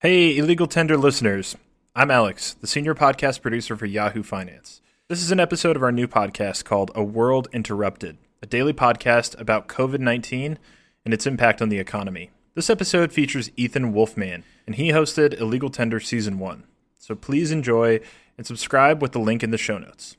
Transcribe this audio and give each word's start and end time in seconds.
Hey, 0.00 0.36
Illegal 0.36 0.68
Tender 0.68 0.96
listeners. 0.96 1.56
I'm 1.96 2.08
Alex, 2.08 2.54
the 2.54 2.68
senior 2.68 2.94
podcast 2.94 3.42
producer 3.42 3.76
for 3.76 3.86
Yahoo 3.86 4.22
Finance. 4.22 4.80
This 5.08 5.20
is 5.20 5.32
an 5.32 5.40
episode 5.40 5.74
of 5.74 5.82
our 5.82 5.90
new 5.90 6.06
podcast 6.06 6.64
called 6.64 6.92
A 6.94 7.02
World 7.02 7.48
Interrupted, 7.52 8.16
a 8.40 8.46
daily 8.46 8.72
podcast 8.72 9.36
about 9.40 9.66
COVID 9.66 9.98
19 9.98 10.56
and 11.04 11.12
its 11.12 11.26
impact 11.26 11.60
on 11.60 11.68
the 11.68 11.80
economy. 11.80 12.30
This 12.54 12.70
episode 12.70 13.12
features 13.12 13.50
Ethan 13.56 13.92
Wolff-Mann, 13.92 14.44
and 14.68 14.76
he 14.76 14.90
hosted 14.90 15.40
Illegal 15.40 15.68
Tender 15.68 15.98
Season 15.98 16.38
1. 16.38 16.62
So 16.96 17.16
please 17.16 17.50
enjoy 17.50 17.98
and 18.36 18.46
subscribe 18.46 19.02
with 19.02 19.10
the 19.10 19.18
link 19.18 19.42
in 19.42 19.50
the 19.50 19.58
show 19.58 19.78
notes. 19.78 20.16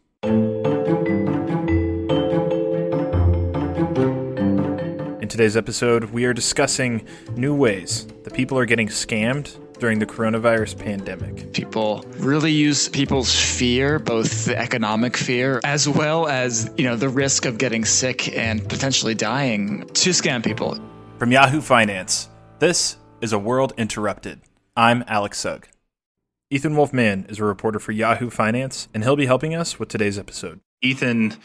In 5.21 5.29
today's 5.29 5.55
episode, 5.55 6.11
we 6.11 6.25
are 6.25 6.33
discussing 6.33 7.07
new 7.37 7.55
ways 7.55 8.07
that 8.25 8.33
people 8.33 8.59
are 8.59 8.65
getting 8.65 8.89
scammed 8.89 9.55
during 9.79 9.99
the 9.99 10.05
coronavirus 10.05 10.77
pandemic. 10.77 11.53
People 11.53 12.05
really 12.17 12.51
use 12.51 12.89
people's 12.89 13.33
fear, 13.33 13.99
both 13.99 14.45
the 14.45 14.57
economic 14.57 15.15
fear 15.15 15.61
as 15.63 15.87
well 15.87 16.27
as, 16.27 16.69
you 16.77 16.83
know, 16.83 16.95
the 16.95 17.09
risk 17.09 17.45
of 17.45 17.57
getting 17.57 17.85
sick 17.85 18.35
and 18.37 18.67
potentially 18.67 19.15
dying 19.15 19.85
to 19.87 20.09
scam 20.11 20.43
people. 20.43 20.77
From 21.17 21.31
Yahoo 21.31 21.61
Finance, 21.61 22.29
this 22.59 22.97
is 23.21 23.33
A 23.33 23.39
World 23.39 23.73
Interrupted. 23.77 24.41
I'm 24.75 25.03
Alex 25.07 25.39
Sugg. 25.39 25.67
Ethan 26.49 26.75
Wolff-Mann 26.75 27.25
is 27.29 27.39
a 27.39 27.43
reporter 27.43 27.79
for 27.79 27.91
Yahoo 27.91 28.29
Finance, 28.29 28.87
and 28.93 29.03
he'll 29.03 29.15
be 29.15 29.27
helping 29.27 29.53
us 29.53 29.77
with 29.77 29.89
today's 29.89 30.17
episode. 30.17 30.59
Ethan, 30.81 31.35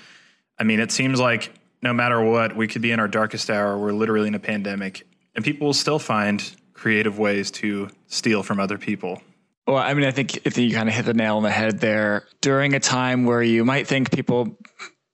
I 0.58 0.64
mean, 0.64 0.80
it 0.80 0.90
seems 0.90 1.20
like 1.20 1.52
no 1.82 1.92
matter 1.92 2.22
what, 2.22 2.56
we 2.56 2.66
could 2.66 2.80
be 2.80 2.90
in 2.90 3.00
our 3.00 3.08
darkest 3.08 3.50
hour. 3.50 3.76
We're 3.76 3.92
literally 3.92 4.28
in 4.28 4.34
a 4.34 4.40
pandemic, 4.40 5.06
and 5.34 5.44
people 5.44 5.66
will 5.66 5.74
still 5.74 5.98
find 5.98 6.42
creative 6.84 7.18
ways 7.18 7.50
to 7.50 7.88
steal 8.08 8.42
from 8.42 8.60
other 8.60 8.76
people. 8.76 9.22
Well, 9.66 9.78
I 9.78 9.94
mean, 9.94 10.04
I 10.04 10.10
think 10.10 10.46
if 10.46 10.58
you 10.58 10.70
kind 10.74 10.86
of 10.86 10.94
hit 10.94 11.06
the 11.06 11.14
nail 11.14 11.38
on 11.38 11.42
the 11.42 11.50
head 11.50 11.80
there. 11.80 12.24
During 12.42 12.74
a 12.74 12.78
time 12.78 13.24
where 13.24 13.42
you 13.42 13.64
might 13.64 13.86
think 13.86 14.10
people 14.10 14.58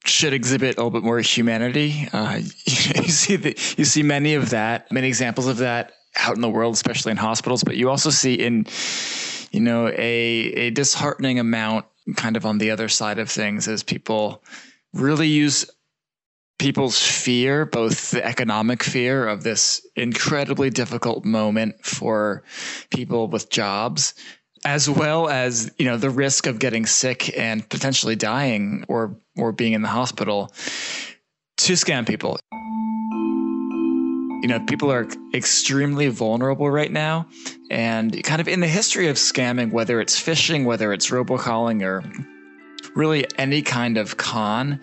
should 0.05 0.33
exhibit 0.33 0.77
a 0.77 0.79
little 0.81 0.91
bit 0.91 1.05
more 1.05 1.21
humanity, 1.21 2.09
uh, 2.13 2.39
you, 2.65 3.13
see 3.13 3.37
the, 3.37 3.51
you 3.77 3.85
see 3.85 4.03
many 4.03 4.35
of 4.35 4.51
that, 4.51 4.91
many 4.91 5.07
examples 5.07 5.47
of 5.47 5.59
that 5.59 5.93
out 6.17 6.35
in 6.35 6.41
the 6.41 6.49
world, 6.49 6.75
especially 6.75 7.13
in 7.13 7.17
hospitals. 7.17 7.63
But 7.63 7.77
you 7.77 7.89
also 7.89 8.11
see 8.11 8.35
in, 8.35 8.67
you 9.53 9.61
know, 9.61 9.87
a 9.87 10.53
a 10.65 10.71
disheartening 10.71 11.39
amount, 11.39 11.87
kind 12.17 12.37
of 12.37 12.45
on 12.45 12.59
the 12.59 12.73
other 12.73 12.89
side 12.89 13.21
of 13.21 13.31
things, 13.31 13.69
as 13.69 13.85
people 13.85 14.43
really 14.93 15.29
use 15.29 15.71
people's 16.61 17.01
fear, 17.01 17.65
both 17.65 18.11
the 18.11 18.25
economic 18.25 18.83
fear 18.83 19.27
of 19.27 19.43
this 19.43 19.85
incredibly 19.97 20.69
difficult 20.69 21.25
moment 21.25 21.75
for 21.85 22.45
people 22.91 23.29
with 23.29 23.49
jobs, 23.49 24.15
as 24.67 24.89
well 24.89 25.31
as 25.31 25.73
you 25.79 25.87
know 25.87 25.97
the 25.97 26.11
risk 26.11 26.47
of 26.47 26.59
getting 26.59 26.85
sick 26.85 27.37
and 27.37 27.67
potentially 27.71 28.15
dying 28.15 28.85
or 28.89 29.17
or 29.39 29.53
being 29.53 29.73
in 29.73 29.81
the 29.81 29.89
hospital 29.89 30.53
to 31.57 31.73
scam 31.73 32.07
people. 32.07 32.39
You 34.43 34.49
know, 34.49 34.61
people 34.67 34.93
are 34.93 35.09
extremely 35.35 36.09
vulnerable 36.09 36.71
right 36.71 36.93
now. 36.93 37.27
And 37.71 38.23
kind 38.25 38.41
of 38.41 38.49
in 38.49 38.61
the 38.61 38.67
history 38.67 39.09
of 39.09 39.17
scamming, 39.17 39.71
whether 39.71 40.01
it's 40.01 40.21
phishing, 40.21 40.65
whether 40.65 40.93
it's 40.93 41.11
robocalling, 41.11 41.83
or 41.83 42.03
really 42.95 43.27
any 43.39 43.63
kind 43.63 43.99
of 43.99 44.17
con, 44.17 44.81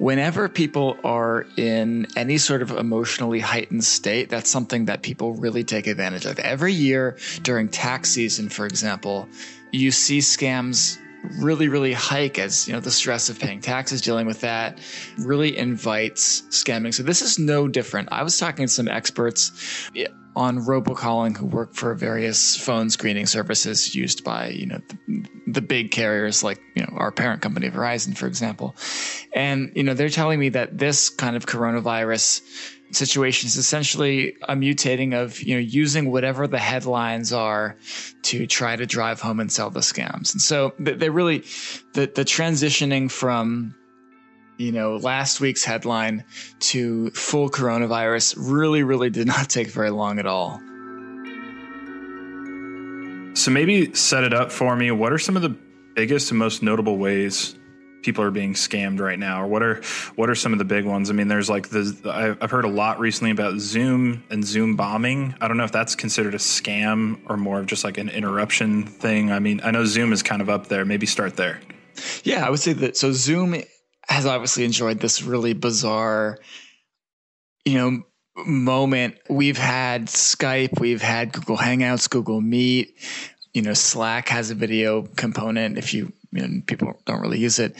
Whenever 0.00 0.48
people 0.48 0.96
are 1.04 1.46
in 1.58 2.06
any 2.16 2.38
sort 2.38 2.62
of 2.62 2.70
emotionally 2.70 3.38
heightened 3.38 3.84
state, 3.84 4.30
that's 4.30 4.48
something 4.48 4.86
that 4.86 5.02
people 5.02 5.34
really 5.34 5.62
take 5.62 5.86
advantage 5.86 6.24
of. 6.24 6.38
Every 6.38 6.72
year 6.72 7.18
during 7.42 7.68
tax 7.68 8.08
season, 8.08 8.48
for 8.48 8.64
example, 8.64 9.28
you 9.72 9.90
see 9.90 10.20
scams 10.20 10.98
really 11.38 11.68
really 11.68 11.92
hike 11.92 12.38
as 12.38 12.66
you 12.66 12.72
know 12.72 12.80
the 12.80 12.90
stress 12.90 13.28
of 13.28 13.38
paying 13.38 13.60
taxes 13.60 14.00
dealing 14.00 14.26
with 14.26 14.40
that 14.40 14.78
really 15.18 15.54
invites 15.54 16.40
scamming 16.48 16.94
so 16.94 17.02
this 17.02 17.20
is 17.20 17.38
no 17.38 17.68
different 17.68 18.08
i 18.10 18.22
was 18.22 18.38
talking 18.38 18.64
to 18.64 18.72
some 18.72 18.88
experts 18.88 19.90
on 20.36 20.58
robocalling 20.58 21.36
who 21.36 21.46
work 21.46 21.74
for 21.74 21.94
various 21.94 22.56
phone 22.56 22.90
screening 22.90 23.26
services 23.26 23.94
used 23.94 24.22
by 24.24 24.48
you 24.48 24.66
know 24.66 24.80
the, 24.88 25.26
the, 25.46 25.62
big 25.62 25.90
carriers 25.90 26.44
like 26.44 26.60
you 26.74 26.82
know 26.82 26.92
our 26.96 27.10
parent 27.10 27.42
company 27.42 27.68
Verizon 27.70 28.16
for 28.16 28.26
example. 28.26 28.76
And 29.34 29.72
you 29.74 29.82
know 29.82 29.94
they're 29.94 30.08
telling 30.08 30.38
me 30.38 30.48
that 30.50 30.78
this 30.78 31.08
kind 31.08 31.36
of 31.36 31.46
coronavirus 31.46 32.42
situation 32.92 33.46
is 33.46 33.56
essentially 33.56 34.36
a 34.48 34.54
mutating 34.54 35.14
of 35.14 35.42
you 35.42 35.54
know 35.54 35.60
using 35.60 36.10
whatever 36.10 36.46
the 36.46 36.58
headlines 36.58 37.32
are 37.32 37.76
to 38.22 38.46
try 38.46 38.76
to 38.76 38.86
drive 38.86 39.20
home 39.20 39.40
and 39.40 39.50
sell 39.50 39.70
the 39.70 39.80
scams. 39.80 40.32
And 40.32 40.40
so 40.40 40.74
they 40.78 41.10
really 41.10 41.38
the 41.94 42.10
the 42.14 42.24
transitioning 42.24 43.10
from 43.10 43.74
you 44.60 44.72
know, 44.72 44.96
last 44.96 45.40
week's 45.40 45.64
headline 45.64 46.22
to 46.58 47.10
full 47.12 47.48
coronavirus 47.48 48.34
really, 48.38 48.82
really 48.82 49.08
did 49.08 49.26
not 49.26 49.48
take 49.48 49.68
very 49.68 49.90
long 49.90 50.18
at 50.18 50.26
all. 50.26 50.60
So 53.34 53.50
maybe 53.50 53.94
set 53.94 54.22
it 54.24 54.34
up 54.34 54.52
for 54.52 54.76
me. 54.76 54.90
What 54.90 55.12
are 55.12 55.18
some 55.18 55.36
of 55.36 55.42
the 55.42 55.56
biggest 55.94 56.30
and 56.30 56.38
most 56.38 56.62
notable 56.62 56.98
ways 56.98 57.56
people 58.02 58.24
are 58.24 58.30
being 58.30 58.54
scammed 58.54 59.00
right 59.00 59.18
now, 59.18 59.42
or 59.42 59.46
what 59.46 59.62
are 59.62 59.82
what 60.16 60.28
are 60.28 60.34
some 60.34 60.52
of 60.52 60.58
the 60.58 60.64
big 60.64 60.84
ones? 60.84 61.10
I 61.10 61.14
mean, 61.14 61.28
there's 61.28 61.48
like 61.48 61.68
the 61.68 62.36
I've 62.40 62.50
heard 62.50 62.64
a 62.64 62.68
lot 62.68 62.98
recently 62.98 63.30
about 63.30 63.58
Zoom 63.60 64.24
and 64.30 64.44
Zoom 64.44 64.76
bombing. 64.76 65.34
I 65.40 65.48
don't 65.48 65.56
know 65.56 65.64
if 65.64 65.72
that's 65.72 65.94
considered 65.94 66.34
a 66.34 66.38
scam 66.38 67.20
or 67.28 67.36
more 67.36 67.60
of 67.60 67.66
just 67.66 67.84
like 67.84 67.98
an 67.98 68.10
interruption 68.10 68.84
thing. 68.84 69.32
I 69.32 69.38
mean, 69.38 69.60
I 69.64 69.70
know 69.70 69.84
Zoom 69.86 70.12
is 70.12 70.22
kind 70.22 70.42
of 70.42 70.50
up 70.50 70.66
there. 70.66 70.84
Maybe 70.84 71.06
start 71.06 71.36
there. 71.36 71.60
Yeah, 72.24 72.46
I 72.46 72.50
would 72.50 72.60
say 72.60 72.72
that. 72.74 72.96
So 72.96 73.12
Zoom 73.12 73.62
has 74.10 74.26
obviously 74.26 74.64
enjoyed 74.64 74.98
this 74.98 75.22
really 75.22 75.52
bizarre, 75.52 76.38
you 77.64 77.78
know, 77.78 78.02
moment. 78.44 79.16
We've 79.28 79.56
had 79.56 80.06
Skype, 80.06 80.80
we've 80.80 81.02
had 81.02 81.32
Google 81.32 81.56
Hangouts, 81.56 82.10
Google 82.10 82.40
Meet. 82.40 82.94
You 83.54 83.62
know, 83.62 83.74
Slack 83.74 84.28
has 84.28 84.50
a 84.50 84.54
video 84.54 85.02
component. 85.02 85.78
If 85.78 85.94
you, 85.94 86.12
you 86.32 86.46
know, 86.46 86.62
people 86.66 86.92
don't 87.06 87.20
really 87.20 87.38
use 87.38 87.58
it, 87.58 87.76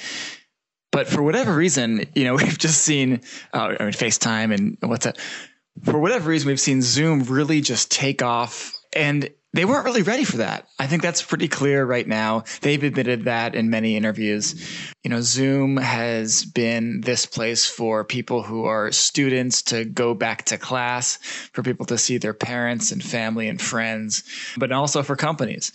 but 0.93 1.07
for 1.07 1.23
whatever 1.23 1.55
reason, 1.55 2.05
you 2.15 2.25
know, 2.25 2.35
we've 2.37 2.59
just 2.59 2.83
seen, 2.83 3.21
uh, 3.53 3.75
I 3.79 3.85
mean, 3.85 3.93
FaceTime 3.93 4.55
and 4.55 4.79
what's 4.81 5.05
that. 5.05 5.19
For 5.85 5.99
whatever 5.99 6.31
reason, 6.31 6.49
we've 6.49 6.61
seen 6.61 6.83
Zoom 6.83 7.25
really 7.25 7.61
just 7.61 7.91
take 7.91 8.23
off 8.23 8.73
and 8.95 9.31
they 9.53 9.65
weren't 9.65 9.85
really 9.85 10.03
ready 10.03 10.25
for 10.25 10.37
that. 10.37 10.69
I 10.79 10.87
think 10.87 11.03
that's 11.03 11.23
pretty 11.23 11.49
clear 11.49 11.85
right 11.85 12.07
now. 12.07 12.45
They've 12.61 12.83
admitted 12.83 13.25
that 13.25 13.55
in 13.55 13.69
many 13.69 13.97
interviews. 13.97 14.55
You 15.03 15.11
know, 15.11 15.21
Zoom 15.21 15.77
has 15.77 16.45
been 16.45 17.01
this 17.01 17.27
place 17.27 17.67
for 17.67 18.05
people 18.05 18.43
who 18.43 18.65
are 18.65 18.93
students 18.93 19.63
to 19.63 19.85
go 19.85 20.15
back 20.15 20.45
to 20.47 20.59
class, 20.59 21.17
for 21.53 21.63
people 21.63 21.87
to 21.87 21.99
see 21.99 22.19
their 22.19 22.35
parents 22.35 22.93
and 22.93 23.03
family 23.03 23.49
and 23.49 23.61
friends, 23.61 24.23
but 24.57 24.71
also 24.71 25.03
for 25.03 25.17
companies. 25.17 25.73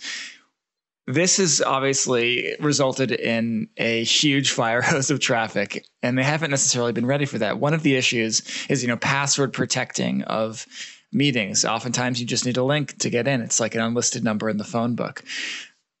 This 1.08 1.36
has 1.36 1.60
obviously 1.60 2.56
resulted 2.58 3.12
in 3.12 3.68
a 3.76 4.02
huge 4.02 4.50
fire 4.52 4.82
hose 4.82 5.10
of 5.10 5.20
traffic, 5.20 5.86
and 6.02 6.18
they 6.18 6.24
haven't 6.24 6.50
necessarily 6.50 6.92
been 6.92 7.06
ready 7.06 7.26
for 7.26 7.38
that. 7.38 7.60
One 7.60 7.74
of 7.74 7.82
the 7.82 7.94
issues 7.94 8.42
is, 8.68 8.82
you 8.82 8.88
know, 8.88 8.96
password 8.96 9.52
protecting 9.52 10.22
of 10.22 10.66
meetings. 11.16 11.64
Oftentimes 11.64 12.20
you 12.20 12.26
just 12.26 12.46
need 12.46 12.56
a 12.56 12.62
link 12.62 12.98
to 12.98 13.10
get 13.10 13.26
in. 13.26 13.40
It's 13.40 13.58
like 13.58 13.74
an 13.74 13.80
unlisted 13.80 14.22
number 14.22 14.48
in 14.48 14.58
the 14.58 14.64
phone 14.64 14.94
book. 14.94 15.24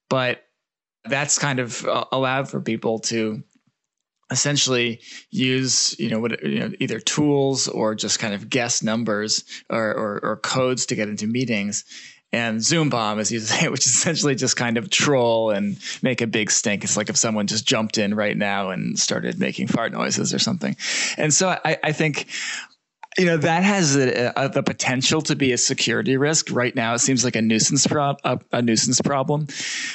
But 0.08 0.44
that's 1.04 1.38
kind 1.38 1.58
of 1.58 1.84
uh, 1.86 2.04
allowed 2.12 2.48
for 2.48 2.60
people 2.60 2.98
to 2.98 3.42
essentially 4.30 5.00
use 5.30 5.96
you 6.00 6.10
know 6.10 6.18
what 6.18 6.42
you 6.42 6.58
know 6.58 6.72
either 6.80 6.98
tools 6.98 7.68
or 7.68 7.94
just 7.94 8.18
kind 8.18 8.34
of 8.34 8.50
guess 8.50 8.82
numbers 8.82 9.44
or, 9.70 9.94
or, 9.94 10.20
or 10.24 10.36
codes 10.38 10.86
to 10.86 10.96
get 10.96 11.08
into 11.08 11.28
meetings 11.28 11.84
and 12.32 12.62
Zoom 12.62 12.90
bomb, 12.90 13.18
as 13.18 13.30
you 13.30 13.40
say, 13.40 13.68
which 13.70 13.86
is 13.86 13.94
essentially 13.94 14.34
just 14.34 14.56
kind 14.56 14.76
of 14.76 14.90
troll 14.90 15.50
and 15.50 15.78
make 16.02 16.20
a 16.20 16.26
big 16.26 16.50
stink. 16.50 16.84
It's 16.84 16.96
like 16.96 17.08
if 17.08 17.16
someone 17.16 17.46
just 17.46 17.66
jumped 17.66 17.98
in 17.98 18.14
right 18.14 18.36
now 18.36 18.70
and 18.70 18.98
started 18.98 19.38
making 19.38 19.68
fart 19.68 19.92
noises 19.92 20.34
or 20.34 20.38
something. 20.38 20.76
And 21.16 21.32
so 21.32 21.56
I, 21.64 21.78
I 21.82 21.92
think 21.92 22.26
you 23.18 23.24
know 23.24 23.36
that 23.36 23.62
has 23.62 23.96
a, 23.96 24.32
a, 24.36 24.48
the 24.48 24.62
potential 24.62 25.22
to 25.22 25.36
be 25.36 25.52
a 25.52 25.58
security 25.58 26.16
risk. 26.16 26.50
Right 26.50 26.74
now 26.74 26.94
it 26.94 26.98
seems 26.98 27.24
like 27.24 27.36
a 27.36 27.42
nuisance 27.42 27.86
a, 27.86 28.38
a, 28.52 28.62
nuisance 28.62 29.00
problem. 29.00 29.46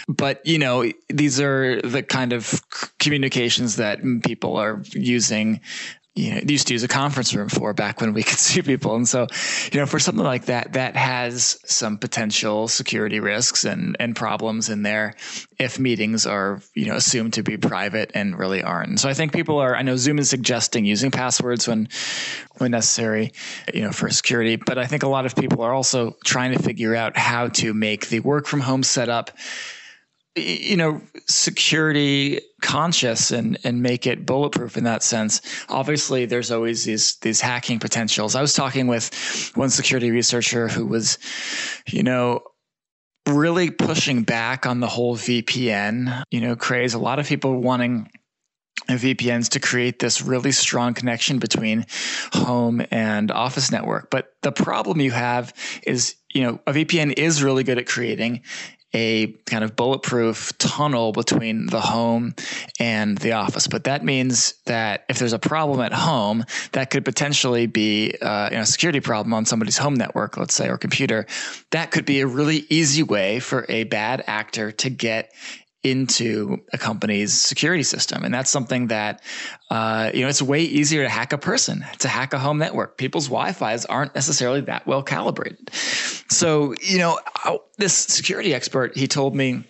But 0.07 0.45
you 0.45 0.57
know 0.57 0.91
these 1.09 1.39
are 1.39 1.81
the 1.81 2.03
kind 2.03 2.33
of 2.33 2.61
communications 2.99 3.75
that 3.75 3.99
people 4.23 4.57
are 4.57 4.81
using 4.93 5.61
you 6.15 6.33
know 6.35 6.41
used 6.45 6.67
to 6.67 6.73
use 6.73 6.83
a 6.83 6.87
conference 6.87 7.33
room 7.33 7.47
for 7.47 7.73
back 7.73 8.01
when 8.01 8.13
we 8.13 8.23
could 8.31 8.39
see 8.39 8.61
people. 8.61 8.95
And 8.95 9.07
so 9.07 9.27
you 9.71 9.79
know 9.79 9.85
for 9.85 9.99
something 9.99 10.23
like 10.23 10.45
that 10.45 10.73
that 10.73 10.95
has 10.95 11.59
some 11.65 11.97
potential 11.97 12.67
security 12.67 13.19
risks 13.19 13.63
and 13.63 13.95
and 13.99 14.15
problems 14.15 14.69
in 14.69 14.83
there 14.83 15.15
if 15.59 15.79
meetings 15.79 16.25
are 16.25 16.61
you 16.75 16.87
know 16.87 16.95
assumed 16.95 17.33
to 17.33 17.43
be 17.43 17.57
private 17.57 18.11
and 18.13 18.37
really 18.37 18.63
aren't. 18.63 18.99
So 18.99 19.09
i 19.09 19.13
think 19.13 19.33
people 19.33 19.59
are 19.59 19.75
i 19.75 19.81
know 19.81 19.95
zoom 19.95 20.19
is 20.19 20.29
suggesting 20.29 20.85
using 20.85 21.11
passwords 21.11 21.67
when 21.67 21.87
when 22.57 22.71
necessary 22.71 23.31
you 23.73 23.81
know 23.81 23.91
for 23.91 24.09
security 24.09 24.55
but 24.55 24.77
i 24.77 24.85
think 24.85 25.03
a 25.03 25.07
lot 25.07 25.25
of 25.25 25.35
people 25.35 25.61
are 25.61 25.73
also 25.73 26.15
trying 26.25 26.51
to 26.53 26.61
figure 26.61 26.95
out 26.95 27.17
how 27.17 27.47
to 27.47 27.73
make 27.73 28.09
the 28.09 28.19
work 28.19 28.47
from 28.47 28.59
home 28.59 28.83
setup 28.83 29.31
you 30.35 30.77
know 30.77 31.01
security 31.27 32.39
conscious 32.61 33.31
and 33.31 33.57
and 33.63 33.81
make 33.81 34.07
it 34.07 34.25
bulletproof 34.25 34.77
in 34.77 34.83
that 34.85 35.03
sense. 35.03 35.41
Obviously 35.69 36.25
there's 36.25 36.51
always 36.51 36.85
these 36.85 37.15
these 37.17 37.41
hacking 37.41 37.79
potentials. 37.79 38.35
I 38.35 38.41
was 38.41 38.53
talking 38.53 38.87
with 38.87 39.51
one 39.55 39.69
security 39.69 40.11
researcher 40.11 40.67
who 40.67 40.85
was 40.85 41.17
you 41.87 42.03
know 42.03 42.41
really 43.27 43.69
pushing 43.69 44.23
back 44.23 44.65
on 44.65 44.79
the 44.79 44.87
whole 44.87 45.17
vpn 45.17 46.23
you 46.31 46.41
know 46.41 46.55
craze. 46.55 46.93
A 46.93 46.99
lot 46.99 47.19
of 47.19 47.27
people 47.27 47.59
wanting 47.59 48.09
VPNs 48.89 49.49
to 49.49 49.59
create 49.59 49.99
this 49.99 50.21
really 50.21 50.51
strong 50.51 50.93
connection 50.93 51.39
between 51.39 51.85
home 52.33 52.81
and 52.89 53.31
office 53.31 53.71
network. 53.71 54.09
But 54.09 54.33
the 54.41 54.51
problem 54.51 54.99
you 54.99 55.11
have 55.11 55.53
is, 55.83 56.15
you 56.33 56.41
know, 56.41 56.59
a 56.65 56.73
VPN 56.73 57.13
is 57.17 57.43
really 57.43 57.63
good 57.63 57.77
at 57.77 57.85
creating 57.85 58.41
a 58.93 59.27
kind 59.45 59.63
of 59.63 59.75
bulletproof 59.75 60.57
tunnel 60.57 61.11
between 61.11 61.67
the 61.67 61.81
home 61.81 62.35
and 62.79 63.17
the 63.17 63.33
office. 63.33 63.67
But 63.67 63.85
that 63.85 64.03
means 64.03 64.55
that 64.65 65.05
if 65.09 65.19
there's 65.19 65.33
a 65.33 65.39
problem 65.39 65.79
at 65.79 65.93
home, 65.93 66.43
that 66.73 66.89
could 66.89 67.05
potentially 67.05 67.67
be 67.67 68.15
uh, 68.21 68.49
you 68.49 68.57
know, 68.57 68.63
a 68.63 68.65
security 68.65 68.99
problem 68.99 69.33
on 69.33 69.45
somebody's 69.45 69.77
home 69.77 69.93
network, 69.93 70.37
let's 70.37 70.55
say, 70.55 70.69
or 70.69 70.77
computer. 70.77 71.25
That 71.71 71.91
could 71.91 72.05
be 72.05 72.19
a 72.21 72.27
really 72.27 72.65
easy 72.69 73.03
way 73.03 73.39
for 73.39 73.65
a 73.69 73.85
bad 73.85 74.23
actor 74.27 74.71
to 74.71 74.89
get 74.89 75.31
into 75.83 76.59
a 76.73 76.77
company's 76.77 77.33
security 77.33 77.81
system. 77.83 78.23
And 78.23 78.33
that's 78.33 78.51
something 78.51 78.87
that, 78.87 79.21
uh, 79.71 80.11
you 80.13 80.21
know, 80.21 80.27
it's 80.27 80.41
way 80.41 80.61
easier 80.61 81.03
to 81.03 81.09
hack 81.09 81.33
a 81.33 81.39
person, 81.39 81.83
to 81.99 82.07
hack 82.07 82.33
a 82.33 82.39
home 82.39 82.59
network. 82.59 82.97
People's 82.97 83.27
Wi-Fi's 83.27 83.85
aren't 83.85 84.13
necessarily 84.13 84.61
that 84.61 84.85
well 84.85 85.01
calibrated. 85.01 85.71
So, 86.31 86.73
you 86.81 86.97
know, 86.97 87.19
this 87.77 87.93
security 87.93 88.53
expert, 88.53 88.97
he 88.97 89.07
told 89.07 89.35
me 89.35 89.65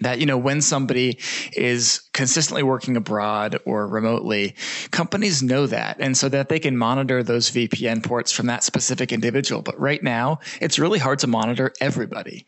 that 0.00 0.18
you 0.20 0.26
know 0.26 0.36
when 0.36 0.60
somebody 0.60 1.18
is 1.54 2.02
consistently 2.12 2.62
working 2.62 2.98
abroad 2.98 3.58
or 3.64 3.88
remotely 3.88 4.54
companies 4.90 5.42
know 5.42 5.66
that 5.66 5.96
and 6.00 6.14
so 6.14 6.28
that 6.28 6.50
they 6.50 6.58
can 6.58 6.76
monitor 6.76 7.22
those 7.22 7.50
vpn 7.50 8.04
ports 8.04 8.30
from 8.30 8.44
that 8.44 8.62
specific 8.62 9.10
individual 9.10 9.62
but 9.62 9.80
right 9.80 10.02
now 10.02 10.38
it's 10.60 10.78
really 10.78 10.98
hard 10.98 11.18
to 11.18 11.26
monitor 11.26 11.72
everybody 11.80 12.44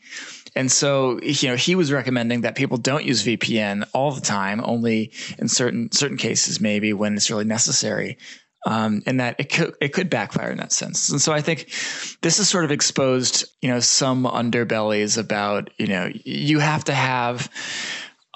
and 0.55 0.71
so, 0.71 1.19
you 1.21 1.49
know, 1.49 1.55
he 1.55 1.75
was 1.75 1.91
recommending 1.91 2.41
that 2.41 2.55
people 2.55 2.77
don't 2.77 3.05
use 3.05 3.23
VPN 3.23 3.87
all 3.93 4.11
the 4.11 4.21
time, 4.21 4.61
only 4.63 5.13
in 5.37 5.47
certain 5.47 5.91
certain 5.91 6.17
cases, 6.17 6.59
maybe 6.59 6.93
when 6.93 7.15
it's 7.15 7.29
really 7.29 7.45
necessary. 7.45 8.17
Um, 8.65 9.01
and 9.05 9.21
that 9.21 9.37
it 9.39 9.49
could 9.49 9.73
it 9.79 9.93
could 9.93 10.09
backfire 10.09 10.51
in 10.51 10.57
that 10.57 10.73
sense. 10.73 11.09
And 11.09 11.21
so 11.21 11.31
I 11.31 11.41
think 11.41 11.69
this 12.21 12.37
has 12.37 12.49
sort 12.49 12.65
of 12.65 12.71
exposed, 12.71 13.45
you 13.61 13.69
know, 13.69 13.79
some 13.79 14.25
underbellies 14.25 15.17
about, 15.17 15.69
you 15.77 15.87
know, 15.87 16.11
you 16.25 16.59
have 16.59 16.83
to 16.85 16.93
have 16.93 17.49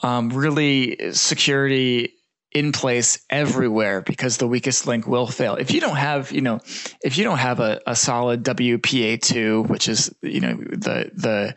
um, 0.02 0.30
really 0.30 0.98
security 1.12 2.14
in 2.54 2.72
place 2.72 3.20
everywhere 3.30 4.02
because 4.02 4.38
the 4.38 4.48
weakest 4.48 4.86
link 4.86 5.08
will 5.08 5.28
fail. 5.28 5.56
If 5.56 5.72
you 5.72 5.82
don't 5.82 5.96
have, 5.96 6.32
you 6.32 6.42
know, 6.42 6.60
if 7.02 7.18
you 7.18 7.24
don't 7.24 7.40
have 7.40 7.60
a, 7.60 7.82
a 7.88 7.96
solid 7.96 8.44
WPA2, 8.44 9.68
which 9.68 9.88
is, 9.90 10.14
you 10.22 10.40
know, 10.40 10.56
the 10.56 11.12
the 11.16 11.54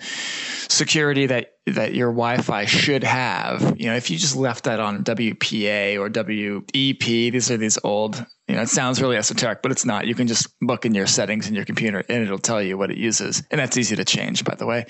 security 0.68 1.26
that 1.26 1.52
that 1.66 1.94
your 1.94 2.10
Wi-Fi 2.10 2.64
should 2.64 3.02
have, 3.02 3.74
you 3.76 3.86
know, 3.86 3.96
if 3.96 4.08
you 4.10 4.16
just 4.16 4.36
left 4.36 4.64
that 4.64 4.78
on 4.78 5.02
WPA 5.02 5.96
or 5.96 6.08
WEP, 6.08 7.32
these 7.32 7.50
are 7.50 7.56
these 7.56 7.78
old, 7.82 8.24
you 8.46 8.54
know, 8.54 8.62
it 8.62 8.68
sounds 8.68 9.02
really 9.02 9.16
esoteric, 9.16 9.62
but 9.62 9.72
it's 9.72 9.84
not. 9.84 10.06
You 10.06 10.14
can 10.14 10.28
just 10.28 10.46
look 10.62 10.86
in 10.86 10.94
your 10.94 11.08
settings 11.08 11.48
in 11.48 11.54
your 11.54 11.64
computer 11.64 12.04
and 12.08 12.22
it'll 12.22 12.38
tell 12.38 12.62
you 12.62 12.78
what 12.78 12.92
it 12.92 12.98
uses. 12.98 13.42
And 13.50 13.58
that's 13.58 13.76
easy 13.76 13.96
to 13.96 14.04
change, 14.04 14.44
by 14.44 14.54
the 14.54 14.64
way. 14.64 14.86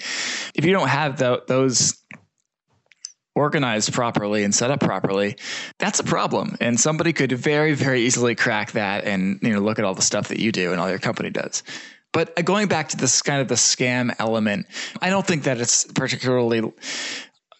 If 0.55 0.67
you 0.67 0.73
don't 0.73 0.89
have 0.89 1.19
the, 1.19 1.43
those 1.49 2.03
organized 3.37 3.93
properly 3.93 4.43
and 4.43 4.53
set 4.53 4.71
up 4.71 4.81
properly, 4.81 5.37
that's 5.79 6.01
a 6.01 6.05
problem. 6.05 6.57
And 6.61 6.81
somebody 6.81 7.13
could 7.13 7.31
very, 7.33 7.75
very 7.75 8.03
easily 8.03 8.35
crack 8.35 8.73
that 8.73 9.05
and 9.05 9.39
you 9.43 9.53
know 9.53 9.61
look 9.61 9.79
at 9.79 9.85
all 9.85 9.95
the 9.95 10.03
stuff 10.03 10.29
that 10.29 10.41
you 10.41 10.51
do 10.51 10.73
and 10.73 10.81
all 10.81 10.89
your 10.89 10.99
company 10.99 11.31
does. 11.31 11.63
But 12.13 12.37
uh, 12.39 12.43
going 12.43 12.67
back 12.67 12.89
to 12.89 12.97
this 12.97 13.23
kind 13.23 13.41
of 13.41 13.49
the 13.49 13.55
scam 13.55 14.15
element, 14.19 14.67
I 15.01 15.11
don't 15.11 15.27
think 15.27 15.45
that 15.45 15.61
it's 15.61 15.85
particularly 15.85 16.63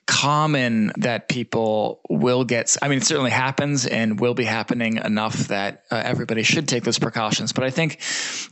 common 0.07 0.93
that 0.99 1.29
people 1.29 2.01
will 2.09 2.45
get 2.45 2.77
i 2.81 2.87
mean 2.87 2.99
it 2.99 3.05
certainly 3.05 3.31
happens 3.31 3.87
and 3.87 4.21
will 4.21 4.35
be 4.35 4.45
happening 4.45 4.99
enough 4.99 5.35
that 5.49 5.83
uh, 5.91 6.01
everybody 6.05 6.45
should 6.45 6.69
take 6.69 6.85
those 6.85 6.99
precautions 6.99 7.53
but 7.53 7.65
i 7.65 7.71
think 7.71 7.99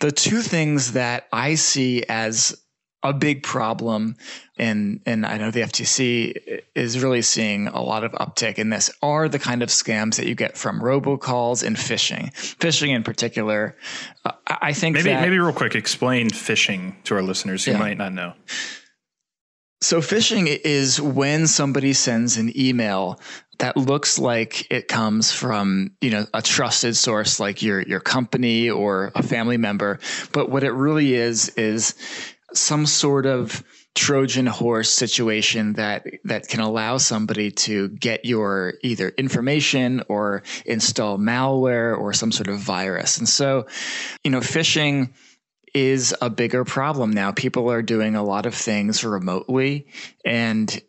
the 0.01 0.11
two 0.11 0.41
things 0.41 0.95
that 0.95 1.29
i 1.33 1.55
see 1.55 2.03
as 2.09 2.64
a 3.05 3.13
big 3.13 3.43
problem 3.43 4.17
and 4.57 5.01
and 5.05 5.27
I 5.27 5.37
know 5.37 5.51
the 5.51 5.61
FTC 5.61 6.63
is 6.75 7.03
really 7.03 7.23
seeing 7.23 7.69
a 7.69 7.83
lot 7.83 8.03
of 8.03 8.13
uptick 8.13 8.59
in 8.59 8.71
this 8.71 8.91
are 9.03 9.29
the 9.29 9.39
kind 9.39 9.63
of 9.63 9.69
scams 9.69 10.17
that 10.17 10.27
you 10.27 10.35
get 10.35 10.57
from 10.57 10.81
robocalls 10.81 11.65
and 11.65 11.77
phishing. 11.77 12.33
Phishing 12.59 12.95
in 12.95 13.03
particular, 13.03 13.77
uh, 14.25 14.33
I 14.47 14.73
think 14.73 14.95
maybe 14.95 15.11
that, 15.11 15.23
maybe 15.23 15.39
real 15.39 15.53
quick 15.53 15.75
explain 15.75 16.31
phishing 16.31 16.95
to 17.05 17.15
our 17.15 17.23
listeners 17.23 17.65
who 17.65 17.73
yeah. 17.73 17.79
might 17.79 17.99
not 17.99 18.13
know. 18.13 18.33
So 19.81 20.01
phishing 20.01 20.47
is 20.47 20.99
when 20.99 21.47
somebody 21.47 21.93
sends 21.93 22.39
an 22.39 22.59
email 22.59 23.21
that 23.59 23.77
looks 23.77 24.19
like 24.19 24.71
it 24.71 24.89
comes 24.89 25.31
from 25.31 25.91
you 26.01 26.11
know 26.11 26.27
a 26.35 26.43
trusted 26.43 26.97
source 26.97 27.39
like 27.39 27.63
your 27.63 27.83
your 27.83 28.01
company 28.01 28.69
or 28.69 29.13
a 29.15 29.23
family 29.23 29.57
member 29.57 29.99
but 30.33 30.51
what 30.51 30.65
it 30.65 30.73
really 30.73 31.15
is 31.15 31.51
is 31.51 31.95
some 32.57 32.87
sort 32.87 33.27
of 33.27 33.63
Trojan 33.95 34.47
horse 34.47 34.91
situation 34.91 35.75
that 35.75 36.05
that 36.25 36.49
can 36.49 36.61
allow 36.61 36.97
somebody 36.97 37.53
to 37.53 37.89
get 37.91 38.25
your 38.25 38.75
either 38.83 39.11
information 39.11 40.03
or 40.09 40.43
install 40.67 41.17
malware 41.17 41.97
or 41.97 42.13
some 42.13 42.33
sort 42.33 42.49
of 42.49 42.59
virus. 42.59 43.19
And 43.19 43.29
so, 43.29 43.67
you 44.25 44.33
know, 44.33 44.41
phishing 44.41 45.13
is 45.75 46.15
a 46.21 46.29
bigger 46.29 46.65
problem 46.65 47.13
now. 47.13 47.31
People 47.31 47.71
are 47.71 47.83
doing 47.83 48.17
a 48.17 48.25
lot 48.25 48.47
of 48.47 48.55
things 48.55 49.05
remotely 49.05 49.87
and 50.25 50.83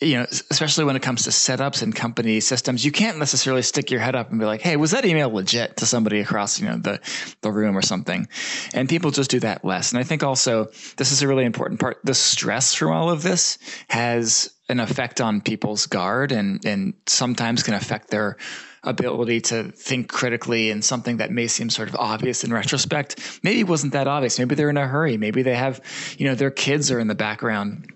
you 0.00 0.14
know, 0.16 0.26
especially 0.50 0.84
when 0.84 0.96
it 0.96 1.02
comes 1.02 1.24
to 1.24 1.30
setups 1.30 1.82
and 1.82 1.94
company 1.94 2.40
systems, 2.40 2.84
you 2.84 2.92
can't 2.92 3.18
necessarily 3.18 3.62
stick 3.62 3.90
your 3.90 4.00
head 4.00 4.14
up 4.14 4.30
and 4.30 4.40
be 4.40 4.46
like, 4.46 4.62
"Hey, 4.62 4.76
was 4.76 4.92
that 4.92 5.04
email 5.04 5.30
legit?" 5.30 5.76
to 5.78 5.86
somebody 5.86 6.20
across, 6.20 6.58
you 6.58 6.66
know, 6.66 6.78
the 6.78 6.98
the 7.42 7.50
room 7.50 7.76
or 7.76 7.82
something. 7.82 8.26
And 8.72 8.88
people 8.88 9.10
just 9.10 9.30
do 9.30 9.40
that 9.40 9.64
less. 9.64 9.92
And 9.92 9.98
I 9.98 10.02
think 10.02 10.22
also 10.22 10.66
this 10.96 11.12
is 11.12 11.22
a 11.22 11.28
really 11.28 11.44
important 11.44 11.78
part. 11.78 11.98
The 12.04 12.14
stress 12.14 12.72
from 12.72 12.92
all 12.92 13.10
of 13.10 13.22
this 13.22 13.58
has 13.88 14.50
an 14.68 14.80
effect 14.80 15.20
on 15.20 15.40
people's 15.42 15.86
guard 15.86 16.32
and 16.32 16.64
and 16.64 16.94
sometimes 17.06 17.62
can 17.62 17.74
affect 17.74 18.08
their 18.10 18.38
ability 18.82 19.40
to 19.40 19.64
think 19.72 20.08
critically 20.08 20.70
in 20.70 20.80
something 20.80 21.16
that 21.18 21.30
may 21.30 21.48
seem 21.48 21.68
sort 21.68 21.88
of 21.88 21.96
obvious 21.96 22.44
in 22.44 22.52
retrospect. 22.52 23.40
Maybe 23.42 23.64
wasn't 23.64 23.92
that 23.92 24.06
obvious. 24.06 24.38
Maybe 24.38 24.54
they're 24.54 24.70
in 24.70 24.76
a 24.76 24.86
hurry. 24.86 25.16
Maybe 25.16 25.42
they 25.42 25.56
have, 25.56 25.80
you 26.18 26.26
know, 26.26 26.34
their 26.34 26.52
kids 26.52 26.90
are 26.90 27.00
in 27.00 27.08
the 27.08 27.14
background 27.14 27.92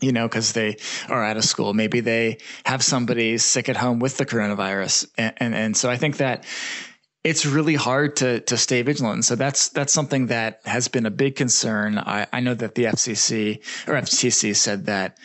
you 0.00 0.12
know, 0.12 0.28
because 0.28 0.52
they 0.52 0.76
are 1.08 1.24
out 1.24 1.36
of 1.36 1.44
school. 1.44 1.74
Maybe 1.74 2.00
they 2.00 2.38
have 2.64 2.82
somebody 2.82 3.38
sick 3.38 3.68
at 3.68 3.76
home 3.76 3.98
with 3.98 4.16
the 4.16 4.26
coronavirus, 4.26 5.08
and 5.16 5.34
and, 5.38 5.54
and 5.54 5.76
so 5.76 5.90
I 5.90 5.96
think 5.96 6.18
that 6.18 6.44
it's 7.26 7.44
really 7.44 7.74
hard 7.74 8.16
to 8.16 8.40
to 8.40 8.56
stay 8.56 8.82
vigilant. 8.82 9.14
And 9.14 9.24
so 9.24 9.34
that's 9.34 9.70
that's 9.70 9.92
something 9.92 10.26
that 10.28 10.60
has 10.64 10.86
been 10.88 11.06
a 11.06 11.10
big 11.10 11.34
concern. 11.34 11.98
I, 11.98 12.26
I 12.32 12.40
know 12.40 12.54
that 12.54 12.76
the 12.76 12.84
FCC 12.84 13.58
or 13.88 13.94
FTC 13.94 14.54
said 14.54 14.86
that 14.86 15.18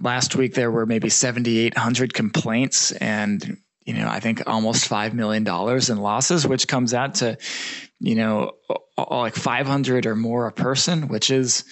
last 0.00 0.34
week 0.34 0.54
there 0.54 0.72
were 0.72 0.84
maybe 0.84 1.08
7,800 1.08 2.12
complaints, 2.12 2.90
and 2.92 3.56
you 3.84 3.94
know 3.94 4.08
I 4.08 4.18
think 4.18 4.42
almost 4.48 4.88
five 4.88 5.14
million 5.14 5.44
dollars 5.44 5.90
in 5.90 5.98
losses, 5.98 6.46
which 6.46 6.66
comes 6.66 6.92
out 6.92 7.16
to 7.16 7.38
you 8.00 8.16
know 8.16 8.52
like 8.98 9.36
500 9.36 10.06
or 10.06 10.16
more 10.16 10.48
a 10.48 10.52
person, 10.52 11.06
which 11.06 11.30
is 11.30 11.64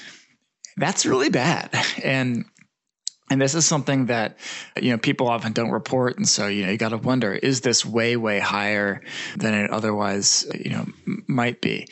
that's 0.77 1.07
really 1.07 1.31
bad. 1.31 1.71
And 2.03 2.45
and 3.33 3.41
this 3.41 3.55
is 3.55 3.67
something 3.67 4.07
that 4.07 4.37
you 4.81 4.91
know 4.91 4.99
people 4.99 5.27
often 5.27 5.53
don't 5.53 5.71
report 5.71 6.19
and 6.19 6.29
so 6.29 6.47
you 6.49 6.65
know 6.67 6.71
you 6.71 6.77
got 6.77 6.91
to 6.91 6.99
wonder 6.99 7.33
is 7.33 7.63
this 7.63 7.85
way 7.85 8.15
way 8.15 8.39
higher 8.39 9.01
than 9.39 9.55
it 9.55 9.71
otherwise 9.71 10.47
you 10.55 10.71
know 10.71 10.87
might 11.27 11.63
be 11.63 11.89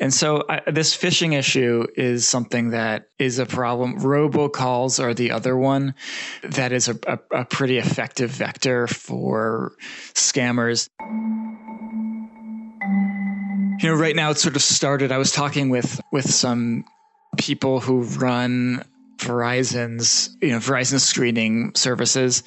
and 0.00 0.12
so 0.12 0.44
I, 0.48 0.62
this 0.68 0.96
phishing 0.96 1.38
issue 1.38 1.86
is 1.94 2.26
something 2.26 2.70
that 2.70 3.08
is 3.20 3.38
a 3.38 3.46
problem 3.46 4.00
robocalls 4.00 4.98
are 5.00 5.14
the 5.14 5.30
other 5.30 5.56
one 5.56 5.94
that 6.42 6.72
is 6.72 6.88
a, 6.88 6.98
a, 7.06 7.18
a 7.32 7.44
pretty 7.44 7.78
effective 7.78 8.30
vector 8.30 8.88
for 8.88 9.72
scammers 10.14 10.88
you 13.82 13.88
know, 13.88 13.94
right 13.94 14.14
now 14.14 14.30
it's 14.30 14.42
sort 14.42 14.56
of 14.56 14.62
started. 14.62 15.10
I 15.10 15.16
was 15.16 15.32
talking 15.32 15.70
with 15.70 16.02
with 16.12 16.30
some 16.30 16.84
people 17.38 17.80
who 17.80 18.02
run 18.02 18.84
Verizon's, 19.18 20.36
you 20.40 20.50
know, 20.50 20.58
Verizon 20.58 21.00
screening 21.00 21.74
services, 21.74 22.42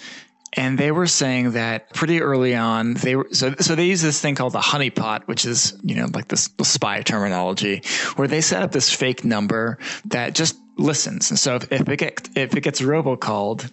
and 0.53 0.77
they 0.77 0.91
were 0.91 1.07
saying 1.07 1.51
that 1.51 1.93
pretty 1.93 2.21
early 2.21 2.55
on 2.55 2.93
they 2.93 3.15
were 3.15 3.27
so 3.31 3.55
so 3.59 3.73
they 3.73 3.87
use 3.87 4.03
this 4.03 4.21
thing 4.21 4.35
called 4.35 4.53
the 4.53 4.59
honeypot 4.59 5.23
which 5.25 5.45
is 5.45 5.75
you 5.81 5.95
know 5.95 6.05
like 6.13 6.27
this 6.27 6.47
spy 6.61 7.01
terminology 7.01 7.81
where 8.17 8.27
they 8.27 8.39
set 8.39 8.61
up 8.61 8.71
this 8.71 8.93
fake 8.93 9.25
number 9.25 9.79
that 10.05 10.35
just 10.35 10.55
listens. 10.77 11.29
And 11.29 11.39
so 11.39 11.55
if, 11.55 11.71
if 11.71 11.89
it 11.89 11.97
gets 11.97 12.29
if 12.35 12.55
it 12.55 12.61
gets 12.61 12.81
robocalled 12.81 13.69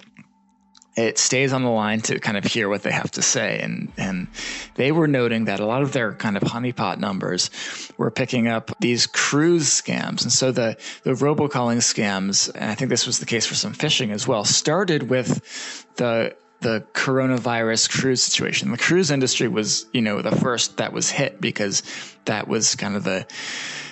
it 1.06 1.18
stays 1.18 1.52
on 1.52 1.62
the 1.62 1.70
line 1.70 2.00
to 2.02 2.18
kind 2.20 2.36
of 2.36 2.44
hear 2.44 2.68
what 2.68 2.82
they 2.82 2.92
have 2.92 3.10
to 3.12 3.22
say. 3.22 3.60
And 3.60 3.92
and 3.96 4.28
they 4.74 4.92
were 4.92 5.06
noting 5.06 5.46
that 5.46 5.60
a 5.60 5.66
lot 5.66 5.82
of 5.82 5.92
their 5.92 6.12
kind 6.12 6.36
of 6.36 6.42
honeypot 6.42 6.98
numbers 6.98 7.50
were 7.96 8.10
picking 8.10 8.48
up 8.48 8.70
these 8.80 9.06
cruise 9.06 9.68
scams. 9.68 10.22
And 10.22 10.32
so 10.32 10.52
the 10.52 10.76
the 11.02 11.12
robocalling 11.12 11.78
scams, 11.78 12.50
and 12.54 12.70
I 12.70 12.74
think 12.74 12.90
this 12.90 13.06
was 13.06 13.18
the 13.18 13.26
case 13.26 13.46
for 13.46 13.54
some 13.54 13.74
phishing 13.74 14.12
as 14.12 14.26
well, 14.26 14.44
started 14.44 15.08
with 15.08 15.86
the 15.96 16.36
the 16.60 16.84
coronavirus 16.92 17.88
cruise 17.88 18.22
situation. 18.22 18.70
The 18.70 18.76
cruise 18.76 19.10
industry 19.10 19.48
was, 19.48 19.86
you 19.92 20.02
know, 20.02 20.20
the 20.20 20.36
first 20.36 20.76
that 20.76 20.92
was 20.92 21.10
hit 21.10 21.40
because 21.40 21.82
that 22.26 22.48
was 22.48 22.74
kind 22.76 22.96
of 22.96 23.04
the 23.04 23.26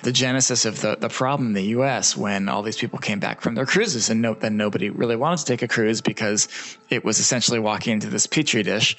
the 0.03 0.11
genesis 0.11 0.65
of 0.65 0.81
the, 0.81 0.95
the 0.95 1.09
problem 1.09 1.47
in 1.47 1.53
the 1.53 1.63
US 1.77 2.15
when 2.15 2.49
all 2.49 2.61
these 2.61 2.77
people 2.77 2.99
came 2.99 3.19
back 3.19 3.41
from 3.41 3.55
their 3.55 3.65
cruises 3.65 4.09
and 4.09 4.21
no, 4.21 4.33
then 4.33 4.57
nobody 4.57 4.89
really 4.89 5.15
wanted 5.15 5.39
to 5.39 5.45
take 5.45 5.61
a 5.61 5.67
cruise 5.67 6.01
because 6.01 6.47
it 6.89 7.03
was 7.03 7.19
essentially 7.19 7.59
walking 7.59 7.93
into 7.93 8.07
this 8.07 8.25
petri 8.25 8.63
dish. 8.63 8.95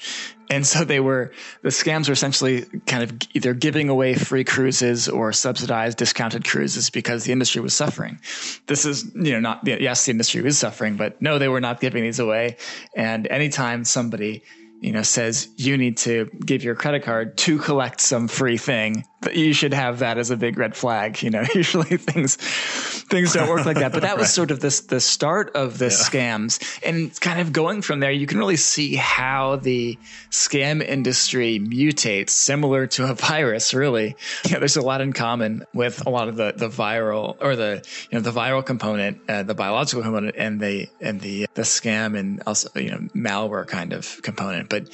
And 0.49 0.67
so 0.67 0.83
they 0.83 0.99
were, 0.99 1.31
the 1.61 1.69
scams 1.69 2.07
were 2.07 2.13
essentially 2.13 2.65
kind 2.85 3.03
of 3.03 3.13
either 3.33 3.53
giving 3.53 3.89
away 3.89 4.15
free 4.15 4.43
cruises 4.43 5.07
or 5.07 5.31
subsidized 5.31 5.97
discounted 5.97 6.43
cruises 6.45 6.89
because 6.89 7.23
the 7.23 7.31
industry 7.31 7.61
was 7.61 7.73
suffering. 7.73 8.19
This 8.67 8.85
is, 8.85 9.11
you 9.15 9.31
know, 9.31 9.39
not, 9.39 9.65
yes, 9.65 10.05
the 10.05 10.11
industry 10.11 10.41
was 10.41 10.57
suffering, 10.57 10.97
but 10.97 11.21
no, 11.21 11.39
they 11.39 11.47
were 11.47 11.61
not 11.61 11.79
giving 11.79 12.03
these 12.03 12.19
away. 12.19 12.57
And 12.95 13.27
anytime 13.27 13.85
somebody, 13.85 14.43
you 14.81 14.91
know, 14.91 15.03
says 15.03 15.47
you 15.57 15.77
need 15.77 15.97
to 15.97 16.29
give 16.45 16.63
your 16.63 16.75
credit 16.75 17.03
card 17.03 17.37
to 17.37 17.57
collect 17.59 18.01
some 18.01 18.27
free 18.27 18.57
thing, 18.57 19.05
you 19.33 19.53
should 19.53 19.73
have 19.73 19.99
that 19.99 20.17
as 20.17 20.31
a 20.31 20.37
big 20.37 20.57
red 20.57 20.75
flag. 20.75 21.21
You 21.21 21.29
know, 21.29 21.43
usually 21.55 21.97
things 21.97 22.35
things 22.35 23.33
don't 23.33 23.49
work 23.49 23.65
like 23.65 23.77
that. 23.77 23.91
But 23.91 24.01
that 24.01 24.17
was 24.17 24.23
right. 24.27 24.33
sort 24.33 24.51
of 24.51 24.59
this 24.59 24.81
the 24.81 24.99
start 24.99 25.51
of 25.55 25.77
the 25.77 25.85
yeah. 25.85 25.91
scams, 25.91 26.79
and 26.85 27.17
kind 27.19 27.39
of 27.39 27.53
going 27.53 27.81
from 27.81 27.99
there, 27.99 28.11
you 28.11 28.25
can 28.25 28.37
really 28.37 28.55
see 28.55 28.95
how 28.95 29.57
the 29.57 29.97
scam 30.31 30.83
industry 30.83 31.59
mutates, 31.59 32.29
similar 32.31 32.87
to 32.87 33.09
a 33.09 33.13
virus. 33.13 33.73
Really, 33.73 34.15
yeah, 34.45 34.59
there's 34.59 34.77
a 34.77 34.81
lot 34.81 35.01
in 35.01 35.13
common 35.13 35.65
with 35.73 36.05
a 36.05 36.09
lot 36.09 36.27
of 36.27 36.35
the 36.35 36.53
the 36.55 36.69
viral 36.69 37.37
or 37.41 37.55
the 37.55 37.85
you 38.09 38.17
know 38.17 38.21
the 38.21 38.31
viral 38.31 38.65
component, 38.65 39.19
uh, 39.29 39.43
the 39.43 39.55
biological 39.55 40.01
component, 40.03 40.35
and 40.37 40.59
the 40.59 40.87
and 40.99 41.21
the 41.21 41.47
the 41.53 41.63
scam 41.63 42.17
and 42.17 42.41
also 42.47 42.69
you 42.75 42.91
know 42.91 42.99
malware 43.15 43.67
kind 43.67 43.93
of 43.93 44.21
component. 44.23 44.69
But 44.69 44.89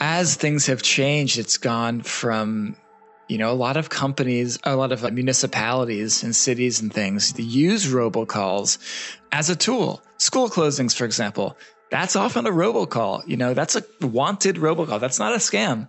as 0.00 0.36
things 0.36 0.66
have 0.66 0.82
changed, 0.82 1.38
it's 1.38 1.56
gone 1.56 2.02
from 2.02 2.76
you 3.28 3.38
know, 3.38 3.52
a 3.52 3.54
lot 3.54 3.76
of 3.76 3.90
companies, 3.90 4.58
a 4.64 4.74
lot 4.74 4.90
of 4.90 5.12
municipalities 5.12 6.22
and 6.22 6.34
cities 6.34 6.80
and 6.80 6.92
things 6.92 7.38
use 7.38 7.86
robocalls 7.86 8.78
as 9.30 9.50
a 9.50 9.56
tool. 9.56 10.02
School 10.16 10.48
closings, 10.48 10.96
for 10.96 11.04
example, 11.04 11.56
that's 11.90 12.16
often 12.16 12.46
a 12.46 12.50
robocall. 12.50 13.26
You 13.26 13.36
know, 13.36 13.54
that's 13.54 13.76
a 13.76 13.84
wanted 14.00 14.56
robocall. 14.56 15.00
That's 15.00 15.18
not 15.18 15.34
a 15.34 15.38
scam. 15.38 15.88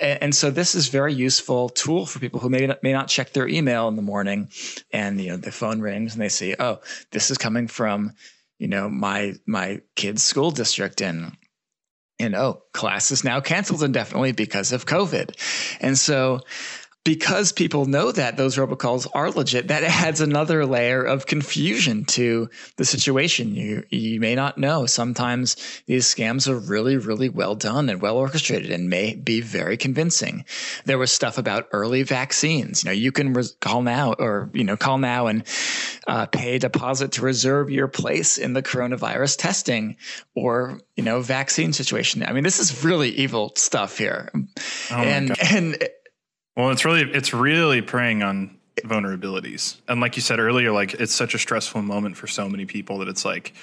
And, 0.00 0.22
and, 0.22 0.34
so 0.34 0.50
this 0.50 0.74
is 0.74 0.88
very 0.88 1.14
useful 1.14 1.68
tool 1.68 2.06
for 2.06 2.18
people 2.18 2.40
who 2.40 2.48
may 2.48 2.66
not, 2.66 2.82
may 2.82 2.92
not 2.92 3.08
check 3.08 3.32
their 3.32 3.48
email 3.48 3.88
in 3.88 3.96
the 3.96 4.02
morning 4.02 4.48
and, 4.92 5.20
you 5.20 5.30
know, 5.30 5.36
the 5.36 5.52
phone 5.52 5.80
rings 5.80 6.14
and 6.14 6.22
they 6.22 6.28
see, 6.28 6.54
oh, 6.58 6.80
this 7.12 7.30
is 7.30 7.38
coming 7.38 7.68
from, 7.68 8.12
you 8.58 8.68
know, 8.68 8.88
my, 8.88 9.34
my 9.46 9.80
kid's 9.94 10.22
school 10.22 10.50
district 10.50 11.00
and 11.00 11.36
and 12.18 12.34
oh, 12.34 12.62
class 12.72 13.10
is 13.10 13.24
now 13.24 13.40
canceled 13.40 13.82
indefinitely 13.82 14.32
because 14.32 14.72
of 14.72 14.86
COVID. 14.86 15.78
And 15.80 15.98
so 15.98 16.40
because 17.06 17.52
people 17.52 17.86
know 17.86 18.10
that 18.10 18.36
those 18.36 18.56
robocalls 18.56 19.06
are 19.14 19.30
legit, 19.30 19.68
that 19.68 19.84
adds 19.84 20.20
another 20.20 20.66
layer 20.66 21.04
of 21.04 21.24
confusion 21.24 22.04
to 22.04 22.50
the 22.78 22.84
situation. 22.84 23.54
You 23.54 23.84
you 23.90 24.18
may 24.18 24.34
not 24.34 24.58
know. 24.58 24.86
Sometimes 24.86 25.56
these 25.86 26.12
scams 26.12 26.48
are 26.48 26.58
really, 26.58 26.96
really 26.96 27.28
well 27.28 27.54
done 27.54 27.88
and 27.88 28.02
well 28.02 28.16
orchestrated 28.16 28.72
and 28.72 28.90
may 28.90 29.14
be 29.14 29.40
very 29.40 29.76
convincing. 29.76 30.44
There 30.84 30.98
was 30.98 31.12
stuff 31.12 31.38
about 31.38 31.68
early 31.70 32.02
vaccines. 32.02 32.82
You 32.82 32.88
know, 32.88 32.94
you 32.94 33.12
can 33.12 33.34
res- 33.34 33.56
call 33.60 33.82
now 33.82 34.14
or 34.14 34.50
you 34.52 34.64
know 34.64 34.76
call 34.76 34.98
now 34.98 35.28
and 35.28 35.44
uh, 36.08 36.26
pay 36.26 36.56
a 36.56 36.58
deposit 36.58 37.12
to 37.12 37.22
reserve 37.22 37.70
your 37.70 37.86
place 37.86 38.36
in 38.36 38.52
the 38.52 38.64
coronavirus 38.64 39.36
testing 39.38 39.96
or 40.34 40.80
you 40.96 41.04
know 41.04 41.20
vaccine 41.20 41.72
situation. 41.72 42.24
I 42.24 42.32
mean, 42.32 42.42
this 42.42 42.58
is 42.58 42.82
really 42.82 43.10
evil 43.10 43.52
stuff 43.54 43.96
here, 43.96 44.32
oh 44.34 44.96
and 44.96 45.40
and 45.40 45.88
well, 46.56 46.70
it's 46.70 46.84
really 46.84 47.02
it's 47.02 47.34
really 47.34 47.82
preying 47.82 48.22
on 48.22 48.56
vulnerabilities. 48.78 49.80
And 49.88 50.00
like 50.00 50.16
you 50.16 50.22
said 50.22 50.38
earlier, 50.38 50.72
like 50.72 50.94
it's 50.94 51.14
such 51.14 51.34
a 51.34 51.38
stressful 51.38 51.82
moment 51.82 52.16
for 52.16 52.26
so 52.26 52.48
many 52.48 52.64
people 52.64 52.98
that 52.98 53.08
it's 53.08 53.24
like 53.24 53.54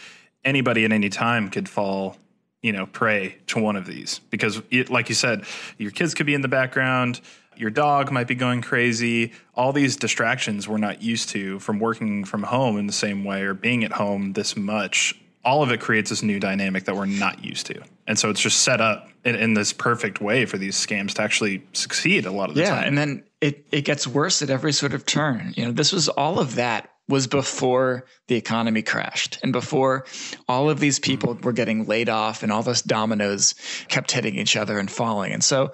anybody 0.45 0.85
at 0.85 0.91
any 0.91 1.09
time 1.09 1.49
could 1.49 1.67
fall, 1.67 2.17
you 2.61 2.71
know, 2.71 2.85
prey 2.85 3.37
to 3.47 3.59
one 3.59 3.75
of 3.75 3.85
these 3.85 4.19
because 4.29 4.61
it, 4.69 4.89
like 4.89 5.09
you 5.09 5.15
said, 5.15 5.43
your 5.77 5.91
kids 5.91 6.13
could 6.13 6.25
be 6.25 6.33
in 6.33 6.41
the 6.41 6.47
background, 6.47 7.19
your 7.55 7.69
dog 7.69 8.11
might 8.11 8.27
be 8.27 8.35
going 8.35 8.61
crazy, 8.61 9.33
all 9.55 9.73
these 9.73 9.95
distractions 9.95 10.67
we're 10.67 10.77
not 10.77 11.01
used 11.01 11.29
to 11.29 11.59
from 11.59 11.79
working 11.79 12.25
from 12.25 12.43
home 12.43 12.77
in 12.77 12.87
the 12.87 12.93
same 12.93 13.23
way 13.23 13.43
or 13.43 13.53
being 13.53 13.83
at 13.83 13.93
home 13.93 14.33
this 14.33 14.55
much 14.55 15.19
all 15.45 15.63
of 15.63 15.71
it 15.71 15.79
creates 15.79 16.09
this 16.09 16.23
new 16.23 16.39
dynamic 16.39 16.85
that 16.85 16.95
we're 16.95 17.05
not 17.05 17.43
used 17.43 17.65
to. 17.67 17.81
And 18.07 18.17
so 18.17 18.29
it's 18.29 18.39
just 18.39 18.63
set 18.63 18.81
up 18.81 19.09
in, 19.25 19.35
in 19.35 19.53
this 19.53 19.73
perfect 19.73 20.21
way 20.21 20.45
for 20.45 20.57
these 20.57 20.75
scams 20.75 21.13
to 21.15 21.21
actually 21.21 21.65
succeed 21.73 22.25
a 22.25 22.31
lot 22.31 22.49
of 22.49 22.55
the 22.55 22.61
yeah, 22.61 22.69
time. 22.69 22.81
Yeah. 22.81 22.87
And 22.87 22.97
then 22.97 23.23
it, 23.41 23.65
it 23.71 23.81
gets 23.81 24.07
worse 24.07 24.41
at 24.41 24.49
every 24.49 24.71
sort 24.71 24.93
of 24.93 25.05
turn. 25.05 25.53
You 25.57 25.65
know, 25.65 25.71
this 25.71 25.91
was 25.91 26.09
all 26.09 26.39
of 26.39 26.55
that 26.55 26.92
was 27.09 27.27
before 27.27 28.05
the 28.27 28.35
economy 28.35 28.81
crashed 28.81 29.37
and 29.43 29.51
before 29.51 30.05
all 30.47 30.69
of 30.69 30.79
these 30.79 30.99
people 30.99 31.37
were 31.43 31.51
getting 31.51 31.85
laid 31.85 32.07
off 32.07 32.43
and 32.43 32.51
all 32.51 32.63
those 32.63 32.81
dominoes 32.81 33.55
kept 33.89 34.11
hitting 34.11 34.35
each 34.35 34.55
other 34.55 34.79
and 34.79 34.89
falling. 34.89 35.33
And 35.33 35.43
so, 35.43 35.73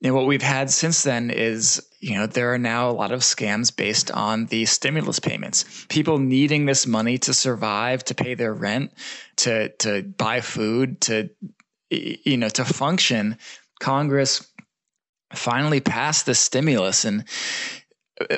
you 0.00 0.08
know, 0.08 0.14
what 0.14 0.26
we've 0.26 0.40
had 0.40 0.70
since 0.70 1.02
then 1.02 1.30
is, 1.30 1.86
you 2.00 2.14
know, 2.14 2.26
there 2.26 2.54
are 2.54 2.58
now 2.58 2.88
a 2.88 2.92
lot 2.92 3.12
of 3.12 3.20
scams 3.20 3.74
based 3.74 4.10
on 4.10 4.46
the 4.46 4.64
stimulus 4.64 5.20
payments. 5.20 5.86
People 5.90 6.18
needing 6.18 6.64
this 6.64 6.86
money 6.86 7.18
to 7.18 7.34
survive, 7.34 8.02
to 8.04 8.14
pay 8.14 8.34
their 8.34 8.54
rent, 8.54 8.92
to 9.36 9.68
to 9.76 10.02
buy 10.02 10.40
food, 10.40 11.00
to 11.02 11.28
you 11.90 12.38
know, 12.38 12.48
to 12.48 12.64
function. 12.64 13.36
Congress 13.78 14.50
finally 15.34 15.80
passed 15.80 16.26
the 16.26 16.34
stimulus 16.34 17.04
and 17.04 17.24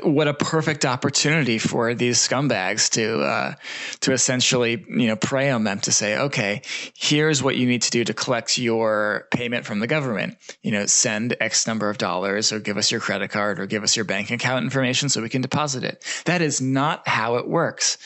what 0.02 0.28
a 0.28 0.34
perfect 0.34 0.84
opportunity 0.84 1.58
for 1.58 1.94
these 1.94 2.18
scumbags 2.18 2.90
to 2.90 3.20
uh, 3.20 3.54
to 4.00 4.12
essentially 4.12 4.84
you 4.88 5.06
know 5.06 5.16
prey 5.16 5.50
on 5.50 5.64
them 5.64 5.80
to 5.80 5.92
say 5.92 6.18
okay 6.18 6.62
here's 6.96 7.42
what 7.42 7.56
you 7.56 7.66
need 7.66 7.82
to 7.82 7.90
do 7.90 8.04
to 8.04 8.14
collect 8.14 8.58
your 8.58 9.28
payment 9.30 9.64
from 9.66 9.80
the 9.80 9.86
government. 9.86 10.36
You 10.62 10.72
know 10.72 10.86
send 10.86 11.36
x 11.40 11.66
number 11.66 11.90
of 11.90 11.98
dollars 11.98 12.52
or 12.52 12.60
give 12.60 12.76
us 12.76 12.90
your 12.90 13.00
credit 13.00 13.30
card 13.30 13.60
or 13.60 13.66
give 13.66 13.82
us 13.82 13.96
your 13.96 14.04
bank 14.04 14.30
account 14.30 14.64
information 14.64 15.08
so 15.08 15.22
we 15.22 15.28
can 15.28 15.42
deposit 15.42 15.84
it. 15.84 16.04
That 16.24 16.42
is 16.42 16.60
not 16.60 17.06
how 17.06 17.36
it 17.36 17.48
works. 17.48 17.98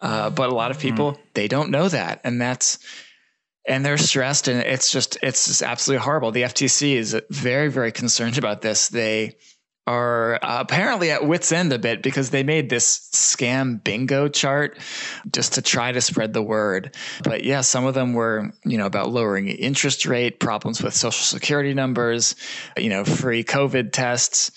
Uh, 0.00 0.28
but 0.30 0.50
a 0.50 0.54
lot 0.54 0.70
of 0.70 0.78
people 0.78 1.12
mm. 1.12 1.18
they 1.34 1.48
don't 1.48 1.70
know 1.70 1.88
that. 1.88 2.20
And 2.24 2.40
that's 2.40 2.78
and 3.66 3.84
they're 3.84 3.98
stressed 3.98 4.48
and 4.48 4.60
it's 4.60 4.90
just 4.90 5.18
it's 5.22 5.46
just 5.46 5.62
absolutely 5.62 6.04
horrible. 6.04 6.30
The 6.30 6.42
ftc 6.42 6.94
is 6.94 7.20
very 7.30 7.68
very 7.68 7.92
concerned 7.92 8.38
about 8.38 8.62
this. 8.62 8.88
They 8.88 9.36
are 9.86 10.34
uh, 10.42 10.60
apparently 10.60 11.10
at 11.10 11.26
wits 11.26 11.52
end 11.52 11.72
a 11.72 11.78
bit 11.78 12.02
because 12.02 12.30
they 12.30 12.42
made 12.42 12.68
this 12.68 13.08
scam 13.12 13.82
bingo 13.82 14.28
chart 14.28 14.78
just 15.32 15.54
to 15.54 15.62
try 15.62 15.92
to 15.92 16.00
spread 16.00 16.32
the 16.32 16.42
word. 16.42 16.94
But 17.22 17.44
yeah, 17.44 17.60
some 17.60 17.84
of 17.84 17.94
them 17.94 18.12
were, 18.12 18.50
you 18.64 18.78
know, 18.78 18.86
about 18.86 19.10
lowering 19.10 19.48
interest 19.48 20.04
rate, 20.04 20.40
problems 20.40 20.82
with 20.82 20.94
social 20.94 21.24
security 21.24 21.72
numbers, 21.72 22.34
you 22.76 22.88
know, 22.88 23.04
free 23.04 23.44
COVID 23.44 23.92
tests. 23.92 24.50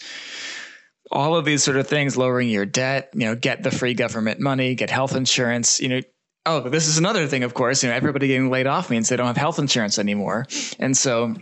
All 1.11 1.35
of 1.35 1.45
these 1.45 1.63
sort 1.63 1.77
of 1.77 1.87
things, 1.87 2.17
lowering 2.17 2.49
your 2.49 2.65
debt, 2.65 3.09
you 3.13 3.25
know, 3.25 3.35
get 3.35 3.63
the 3.63 3.71
free 3.71 3.93
government 3.93 4.39
money, 4.39 4.75
get 4.75 4.89
health 4.89 5.15
insurance, 5.15 5.79
you 5.79 5.89
know, 5.89 6.01
oh, 6.45 6.61
this 6.69 6.87
is 6.87 6.97
another 6.97 7.27
thing, 7.27 7.43
of 7.43 7.53
course, 7.53 7.83
you 7.83 7.89
know, 7.89 7.95
everybody 7.95 8.27
getting 8.27 8.49
laid 8.49 8.67
off 8.67 8.89
means 8.89 9.09
they 9.09 9.15
don't 9.15 9.27
have 9.27 9.37
health 9.37 9.59
insurance 9.59 9.99
anymore. 9.99 10.45
And 10.79 10.95
so 10.95 11.35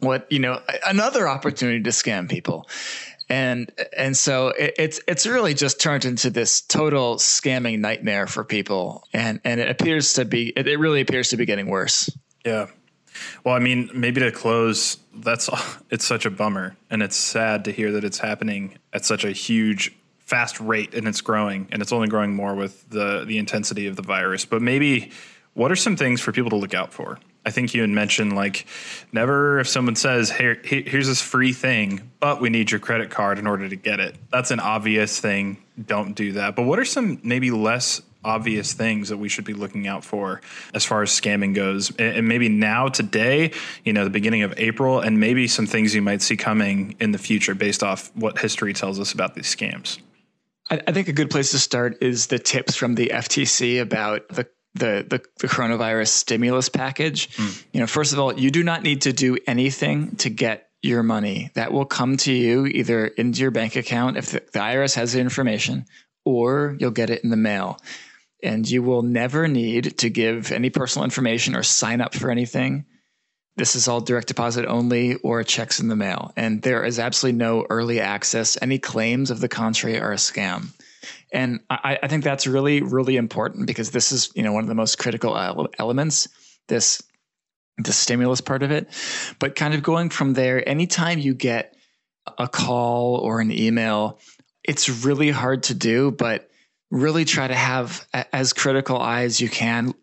what, 0.00 0.30
you 0.30 0.38
know, 0.40 0.60
another 0.86 1.28
opportunity 1.28 1.82
to 1.82 1.90
scam 1.90 2.28
people 2.28 2.68
and 3.32 3.72
and 3.96 4.14
so 4.14 4.48
it, 4.48 4.74
it's 4.78 5.00
it's 5.08 5.26
really 5.26 5.54
just 5.54 5.80
turned 5.80 6.04
into 6.04 6.28
this 6.28 6.60
total 6.60 7.16
scamming 7.16 7.78
nightmare 7.78 8.26
for 8.26 8.44
people. 8.44 9.08
And 9.14 9.40
and 9.42 9.58
it 9.58 9.70
appears 9.70 10.12
to 10.14 10.26
be 10.26 10.52
it, 10.54 10.68
it 10.68 10.76
really 10.78 11.00
appears 11.00 11.30
to 11.30 11.38
be 11.38 11.46
getting 11.46 11.68
worse. 11.68 12.10
Yeah. 12.44 12.66
Well 13.42 13.54
i 13.54 13.58
mean 13.58 13.90
maybe 13.94 14.20
to 14.20 14.32
close 14.32 14.98
that's 15.14 15.48
it's 15.90 16.04
such 16.04 16.26
a 16.26 16.30
bummer. 16.30 16.76
And 16.90 17.02
it's 17.02 17.16
sad 17.16 17.64
to 17.64 17.72
hear 17.72 17.90
that 17.92 18.04
it's 18.04 18.18
happening 18.18 18.76
at 18.92 19.06
such 19.06 19.24
a 19.24 19.32
huge 19.32 19.96
fast 20.18 20.60
rate 20.60 20.94
and 20.94 21.08
it's 21.08 21.22
growing. 21.22 21.68
And 21.72 21.80
it's 21.80 21.92
only 21.92 22.08
growing 22.08 22.34
more 22.34 22.54
with 22.54 22.86
the 22.90 23.24
the 23.24 23.38
intensity 23.38 23.86
of 23.86 23.96
the 23.96 24.02
virus. 24.02 24.44
But 24.44 24.60
maybe 24.60 25.10
what 25.54 25.72
are 25.72 25.76
some 25.76 25.96
things 25.96 26.20
for 26.20 26.32
people 26.32 26.50
to 26.50 26.56
look 26.56 26.74
out 26.74 26.92
for? 26.92 27.18
I 27.44 27.50
think 27.50 27.74
you 27.74 27.80
had 27.80 27.90
mentioned 27.90 28.34
like 28.34 28.66
never 29.12 29.58
if 29.58 29.68
someone 29.68 29.96
says, 29.96 30.30
"Hey, 30.30 30.58
here's 30.62 31.08
this 31.08 31.20
free 31.20 31.52
thing, 31.52 32.10
but 32.20 32.40
we 32.40 32.50
need 32.50 32.70
your 32.70 32.80
credit 32.80 33.10
card 33.10 33.38
in 33.38 33.46
order 33.46 33.68
to 33.68 33.76
get 33.76 34.00
it." 34.00 34.16
That's 34.30 34.50
an 34.50 34.60
obvious 34.60 35.18
thing. 35.18 35.58
Don't 35.84 36.14
do 36.14 36.32
that. 36.32 36.54
But 36.54 36.62
what 36.62 36.78
are 36.78 36.84
some 36.84 37.20
maybe 37.22 37.50
less 37.50 38.00
obvious 38.24 38.72
things 38.72 39.08
that 39.08 39.16
we 39.16 39.28
should 39.28 39.44
be 39.44 39.54
looking 39.54 39.86
out 39.86 40.04
for 40.04 40.40
as 40.74 40.84
far 40.84 41.02
as 41.02 41.10
scamming 41.10 41.54
goes 41.54 41.94
and 41.96 42.28
maybe 42.28 42.48
now 42.48 42.86
today 42.86 43.50
you 43.84 43.92
know 43.92 44.04
the 44.04 44.10
beginning 44.10 44.42
of 44.42 44.54
april 44.58 45.00
and 45.00 45.18
maybe 45.18 45.48
some 45.48 45.66
things 45.66 45.92
you 45.94 46.02
might 46.02 46.22
see 46.22 46.36
coming 46.36 46.94
in 47.00 47.10
the 47.10 47.18
future 47.18 47.54
based 47.54 47.82
off 47.82 48.14
what 48.14 48.38
history 48.38 48.72
tells 48.72 49.00
us 49.00 49.12
about 49.12 49.34
these 49.34 49.52
scams 49.52 49.98
i, 50.70 50.92
think 50.92 51.08
a 51.08 51.12
good 51.12 51.30
place 51.30 51.50
to 51.50 51.58
start 51.58 52.00
is 52.00 52.28
the 52.28 52.38
tips 52.38 52.76
from 52.76 52.94
the 52.94 53.08
ftc 53.08 53.80
about 53.80 54.28
the 54.28 54.46
the, 54.74 55.04
the, 55.08 55.22
the 55.38 55.48
coronavirus 55.48 56.08
stimulus 56.08 56.68
package. 56.68 57.28
Mm. 57.36 57.64
You 57.72 57.80
know, 57.80 57.86
first 57.86 58.12
of 58.12 58.18
all, 58.18 58.38
you 58.38 58.50
do 58.50 58.62
not 58.62 58.82
need 58.82 59.02
to 59.02 59.12
do 59.12 59.36
anything 59.46 60.16
to 60.16 60.30
get 60.30 60.68
your 60.82 61.02
money. 61.02 61.50
That 61.54 61.72
will 61.72 61.84
come 61.84 62.16
to 62.18 62.32
you 62.32 62.66
either 62.66 63.06
into 63.06 63.40
your 63.40 63.50
bank 63.50 63.76
account 63.76 64.16
if 64.16 64.30
the, 64.30 64.42
the 64.52 64.58
IRS 64.58 64.94
has 64.96 65.12
the 65.12 65.20
information, 65.20 65.86
or 66.24 66.76
you'll 66.78 66.90
get 66.90 67.10
it 67.10 67.22
in 67.24 67.30
the 67.30 67.36
mail. 67.36 67.78
And 68.42 68.68
you 68.68 68.82
will 68.82 69.02
never 69.02 69.46
need 69.46 69.98
to 69.98 70.10
give 70.10 70.50
any 70.50 70.70
personal 70.70 71.04
information 71.04 71.54
or 71.54 71.62
sign 71.62 72.00
up 72.00 72.14
for 72.14 72.30
anything. 72.30 72.86
This 73.56 73.76
is 73.76 73.86
all 73.86 74.00
direct 74.00 74.28
deposit 74.28 74.64
only 74.64 75.16
or 75.16 75.44
checks 75.44 75.78
in 75.78 75.88
the 75.88 75.94
mail. 75.94 76.32
And 76.36 76.62
there 76.62 76.84
is 76.84 76.98
absolutely 76.98 77.38
no 77.38 77.66
early 77.68 78.00
access. 78.00 78.58
Any 78.60 78.78
claims 78.78 79.30
of 79.30 79.40
the 79.40 79.48
contrary 79.48 80.00
are 80.00 80.12
a 80.12 80.16
scam. 80.16 80.68
And 81.32 81.60
I, 81.70 81.98
I 82.02 82.08
think 82.08 82.24
that's 82.24 82.46
really, 82.46 82.82
really 82.82 83.16
important 83.16 83.66
because 83.66 83.90
this 83.90 84.12
is, 84.12 84.30
you 84.34 84.42
know, 84.42 84.52
one 84.52 84.64
of 84.64 84.68
the 84.68 84.74
most 84.74 84.98
critical 84.98 85.36
elements, 85.78 86.28
this 86.68 87.02
the 87.78 87.92
stimulus 87.92 88.40
part 88.40 88.62
of 88.62 88.70
it. 88.70 88.88
But 89.38 89.56
kind 89.56 89.74
of 89.74 89.82
going 89.82 90.10
from 90.10 90.34
there, 90.34 90.66
anytime 90.68 91.18
you 91.18 91.34
get 91.34 91.74
a 92.38 92.48
call 92.48 93.16
or 93.16 93.40
an 93.40 93.50
email, 93.50 94.18
it's 94.62 94.88
really 95.04 95.30
hard 95.30 95.64
to 95.64 95.74
do, 95.74 96.10
but 96.10 96.50
really 96.90 97.24
try 97.24 97.48
to 97.48 97.54
have 97.54 98.06
as 98.32 98.52
critical 98.52 98.98
eye 98.98 99.22
as 99.22 99.40
you 99.40 99.48
can. 99.48 99.94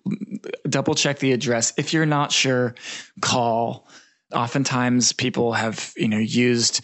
Double 0.68 0.96
check 0.96 1.20
the 1.20 1.32
address. 1.32 1.74
If 1.78 1.94
you're 1.94 2.06
not 2.06 2.32
sure, 2.32 2.76
call. 3.22 3.88
Oftentimes 4.34 5.14
people 5.14 5.54
have, 5.54 5.94
you 5.96 6.08
know, 6.08 6.18
used 6.18 6.82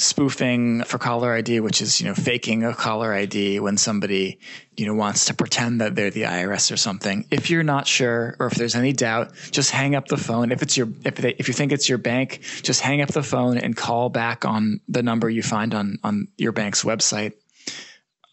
spoofing 0.00 0.82
for 0.84 0.96
caller 0.96 1.34
ID, 1.34 1.60
which 1.60 1.82
is, 1.82 2.00
you 2.00 2.08
know, 2.08 2.14
faking 2.14 2.64
a 2.64 2.74
caller 2.74 3.12
ID 3.12 3.60
when 3.60 3.76
somebody, 3.76 4.38
you 4.76 4.86
know, 4.86 4.94
wants 4.94 5.26
to 5.26 5.34
pretend 5.34 5.82
that 5.82 5.94
they're 5.94 6.10
the 6.10 6.22
IRS 6.22 6.72
or 6.72 6.78
something. 6.78 7.26
If 7.30 7.50
you're 7.50 7.62
not 7.62 7.86
sure 7.86 8.34
or 8.40 8.46
if 8.46 8.54
there's 8.54 8.74
any 8.74 8.94
doubt, 8.94 9.34
just 9.50 9.70
hang 9.70 9.94
up 9.94 10.06
the 10.08 10.16
phone. 10.16 10.52
If 10.52 10.62
it's 10.62 10.74
your 10.74 10.88
if 11.04 11.16
they, 11.16 11.34
if 11.38 11.48
you 11.48 11.54
think 11.54 11.70
it's 11.70 11.86
your 11.86 11.98
bank, 11.98 12.40
just 12.62 12.80
hang 12.80 13.02
up 13.02 13.10
the 13.10 13.22
phone 13.22 13.58
and 13.58 13.76
call 13.76 14.08
back 14.08 14.46
on 14.46 14.80
the 14.88 15.02
number 15.02 15.28
you 15.28 15.42
find 15.42 15.74
on 15.74 15.98
on 16.02 16.28
your 16.38 16.52
bank's 16.52 16.82
website. 16.82 17.34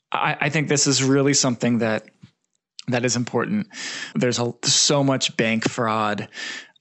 I, 0.10 0.38
I 0.40 0.50
think 0.50 0.70
this 0.70 0.88
is 0.88 1.04
really 1.04 1.34
something 1.34 1.80
that 1.80 2.08
that 2.88 3.04
is 3.04 3.18
important. 3.18 3.68
There's 4.16 4.40
a, 4.40 4.54
so 4.64 5.04
much 5.04 5.36
bank 5.36 5.70
fraud 5.70 6.30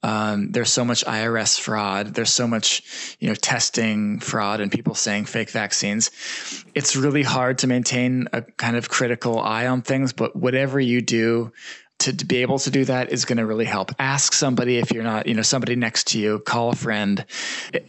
um, 0.06 0.52
there's 0.52 0.72
so 0.72 0.84
much 0.84 1.04
IRS 1.04 1.58
fraud. 1.58 2.14
There's 2.14 2.32
so 2.32 2.46
much, 2.46 3.16
you 3.18 3.28
know, 3.28 3.34
testing 3.34 4.20
fraud 4.20 4.60
and 4.60 4.70
people 4.70 4.94
saying 4.94 5.24
fake 5.24 5.50
vaccines. 5.50 6.12
It's 6.76 6.94
really 6.94 7.24
hard 7.24 7.58
to 7.58 7.66
maintain 7.66 8.28
a 8.32 8.42
kind 8.42 8.76
of 8.76 8.88
critical 8.88 9.40
eye 9.40 9.66
on 9.66 9.82
things. 9.82 10.12
But 10.12 10.36
whatever 10.36 10.78
you 10.78 11.02
do 11.02 11.52
to, 11.98 12.12
be 12.12 12.36
able 12.36 12.60
to 12.60 12.70
do 12.70 12.84
that 12.84 13.10
is 13.10 13.24
going 13.24 13.38
to 13.38 13.46
really 13.46 13.64
help. 13.64 13.90
Ask 13.98 14.32
somebody 14.32 14.78
if 14.78 14.92
you're 14.92 15.02
not, 15.02 15.26
you 15.26 15.34
know, 15.34 15.42
somebody 15.42 15.74
next 15.74 16.06
to 16.08 16.20
you. 16.20 16.38
Call 16.38 16.70
a 16.70 16.76
friend, 16.76 17.24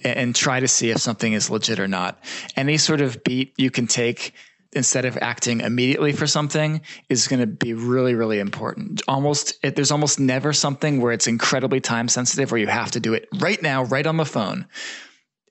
and 0.03 0.36
try 0.36 0.59
to 0.59 0.67
see 0.67 0.89
if 0.89 0.97
something 0.97 1.33
is 1.33 1.51
legit 1.51 1.79
or 1.79 1.88
not. 1.88 2.17
Any 2.55 2.77
sort 2.77 3.01
of 3.01 3.24
beat 3.24 3.53
you 3.57 3.69
can 3.69 3.86
take 3.86 4.33
instead 4.77 5.05
of 5.05 5.17
acting 5.17 5.62
immediately 5.62 6.12
for 6.13 6.27
something 6.27 6.81
is 7.10 7.27
going 7.27 7.39
to 7.39 7.48
be 7.48 7.74
really 7.74 8.13
really 8.13 8.39
important 8.39 9.01
almost 9.07 9.57
it, 9.63 9.75
there's 9.75 9.91
almost 9.91 10.19
never 10.19 10.53
something 10.53 11.01
where 11.01 11.12
it's 11.12 11.27
incredibly 11.27 11.81
time 11.81 12.07
sensitive 12.07 12.52
where 12.52 12.60
you 12.60 12.67
have 12.67 12.91
to 12.91 12.99
do 12.99 13.13
it 13.13 13.28
right 13.39 13.62
now 13.62 13.84
right 13.86 14.08
on 14.08 14.17
the 14.17 14.25
phone 14.25 14.65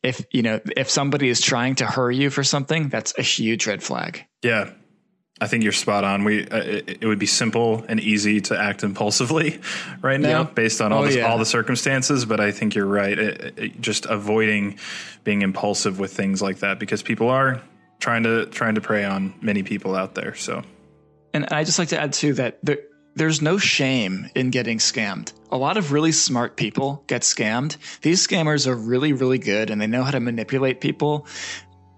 if 0.03 0.25
you 0.31 0.43
know 0.43 0.61
if 0.77 0.89
somebody 0.89 1.29
is 1.29 1.41
trying 1.41 1.75
to 1.75 1.85
hurry 1.85 2.17
you 2.17 2.31
for 2.31 2.45
something 2.45 2.89
that's 2.89 3.13
a 3.19 3.23
huge 3.23 3.67
red 3.67 3.83
flag 3.83 4.25
yeah 4.43 4.71
I 5.39 5.49
think 5.49 5.65
you're 5.65 5.73
spot 5.73 6.03
on. 6.03 6.25
We 6.25 6.49
uh, 6.49 6.57
it, 6.57 6.99
it, 7.03 7.07
would 7.07 7.19
be 7.19 7.27
simple 7.27 7.85
and 7.89 8.01
easy 8.01 8.41
to 8.43 8.59
act 8.59 8.83
impulsively 8.83 9.61
right 10.03 10.19
now, 10.19 10.41
yep. 10.41 10.55
based 10.55 10.81
on 10.81 10.95
all 10.95 11.03
oh, 11.03 11.09
the, 11.09 11.19
yeah. 11.19 11.27
all 11.27 11.37
the 11.37 11.45
circumstances. 11.45 12.25
But 12.25 12.41
I 12.41 12.53
think 12.53 12.75
you're 12.75 12.87
right. 12.87 13.19
It, 13.19 13.81
just 13.81 14.07
avoiding 14.07 14.79
being 15.25 15.43
impulsive 15.43 15.99
with 15.99 16.15
things 16.15 16.41
like 16.41 16.61
that 16.61 16.79
because 16.79 17.03
people 17.03 17.29
are 17.29 17.61
trying 18.07 18.23
to 18.23 18.47
trying 18.47 18.77
to 18.77 18.81
prey 18.81 19.05
on 19.05 19.35
many 19.41 19.65
people 19.65 19.97
out 19.97 20.15
there. 20.15 20.33
So, 20.37 20.63
and 21.35 21.45
I 21.51 21.65
just 21.65 21.77
like 21.77 21.89
to 21.89 22.01
add 22.01 22.13
too 22.13 22.35
that 22.35 22.61
there, 22.63 22.79
there's 23.17 23.43
no 23.43 23.59
shame 23.59 24.31
in 24.37 24.51
getting 24.51 24.79
scammed. 24.79 25.33
A 25.51 25.57
lot 25.57 25.77
of 25.77 25.91
really 25.91 26.13
smart 26.13 26.57
people 26.57 27.03
get 27.09 27.23
scammed. 27.23 27.77
These 28.03 28.25
scammers 28.25 28.69
are 28.69 28.77
really 28.77 29.13
really 29.13 29.39
good 29.39 29.71
and 29.71 29.81
they 29.81 29.89
know 29.89 30.05
how 30.05 30.13
to 30.13 30.21
manipulate 30.21 30.81
people 30.81 31.27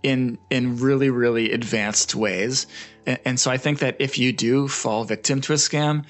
in 0.03 0.39
in 0.49 0.79
really 0.79 1.11
really 1.11 1.53
advanced 1.53 2.15
ways. 2.15 2.67
And, 3.05 3.19
and 3.27 3.41
so 3.41 3.51
I 3.51 3.59
think 3.59 3.81
that 3.81 3.97
if 3.99 4.17
you 4.17 4.33
do 4.33 4.67
fall 4.67 5.05
victim 5.05 5.43
to 5.43 5.53
a 5.53 5.57
scam, 5.57 6.07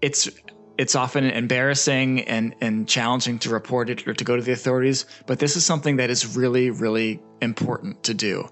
it's 0.00 0.30
it's 0.78 0.94
often 0.94 1.24
embarrassing 1.24 2.22
and, 2.22 2.54
and 2.62 2.88
challenging 2.88 3.38
to 3.40 3.50
report 3.50 3.90
it 3.90 4.06
or 4.08 4.14
to 4.14 4.24
go 4.24 4.36
to 4.36 4.42
the 4.42 4.52
authorities, 4.52 5.04
but 5.26 5.38
this 5.38 5.56
is 5.56 5.64
something 5.64 5.96
that 5.96 6.10
is 6.10 6.36
really, 6.36 6.68
really 6.68 7.22
important 7.40 8.02
to 8.04 8.12
do 8.12 8.46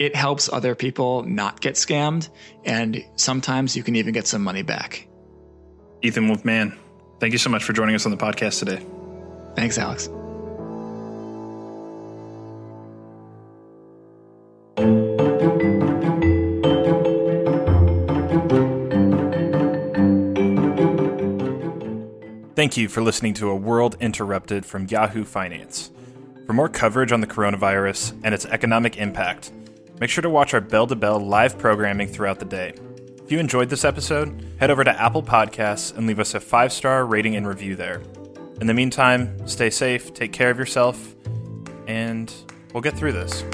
it 0.00 0.16
helps 0.16 0.50
other 0.50 0.74
people 0.74 1.22
not 1.24 1.60
get 1.60 1.74
scammed, 1.74 2.30
and 2.64 3.04
sometimes 3.16 3.76
you 3.76 3.82
can 3.82 3.96
even 3.96 4.14
get 4.14 4.26
some 4.26 4.42
money 4.42 4.62
back. 4.62 5.06
Ethan 6.00 6.26
Wolff-Mann, 6.26 6.76
thank 7.20 7.32
you 7.32 7.38
so 7.38 7.50
much 7.50 7.62
for 7.62 7.74
joining 7.74 7.94
us 7.94 8.06
on 8.06 8.10
the 8.10 8.16
podcast 8.16 8.58
today. 8.58 8.84
Thanks, 9.54 9.76
Alex. 9.76 10.08
Thank 22.54 22.78
you 22.78 22.88
for 22.88 23.02
listening 23.02 23.34
to 23.34 23.50
A 23.50 23.56
World 23.56 23.98
Interrupted 24.00 24.64
from 24.64 24.86
Yahoo 24.86 25.24
Finance. 25.24 25.90
For 26.46 26.54
more 26.54 26.70
coverage 26.70 27.12
on 27.12 27.20
the 27.20 27.26
coronavirus 27.26 28.18
and 28.24 28.34
its 28.34 28.46
economic 28.46 28.96
impact, 28.96 29.52
Make 30.00 30.08
sure 30.08 30.22
to 30.22 30.30
watch 30.30 30.54
our 30.54 30.62
Bell 30.62 30.86
to 30.86 30.96
Bell 30.96 31.20
live 31.20 31.58
programming 31.58 32.08
throughout 32.08 32.38
the 32.38 32.46
day. 32.46 32.72
If 33.22 33.30
you 33.30 33.38
enjoyed 33.38 33.68
this 33.68 33.84
episode, 33.84 34.46
head 34.58 34.70
over 34.70 34.82
to 34.82 34.98
Apple 34.98 35.22
Podcasts 35.22 35.94
and 35.94 36.06
leave 36.06 36.18
us 36.18 36.34
a 36.34 36.40
five 36.40 36.72
star 36.72 37.04
rating 37.04 37.36
and 37.36 37.46
review 37.46 37.76
there. 37.76 38.00
In 38.62 38.66
the 38.66 38.72
meantime, 38.72 39.46
stay 39.46 39.68
safe, 39.68 40.14
take 40.14 40.32
care 40.32 40.48
of 40.48 40.58
yourself, 40.58 41.14
and 41.86 42.32
we'll 42.72 42.80
get 42.80 42.96
through 42.96 43.12
this. 43.12 43.44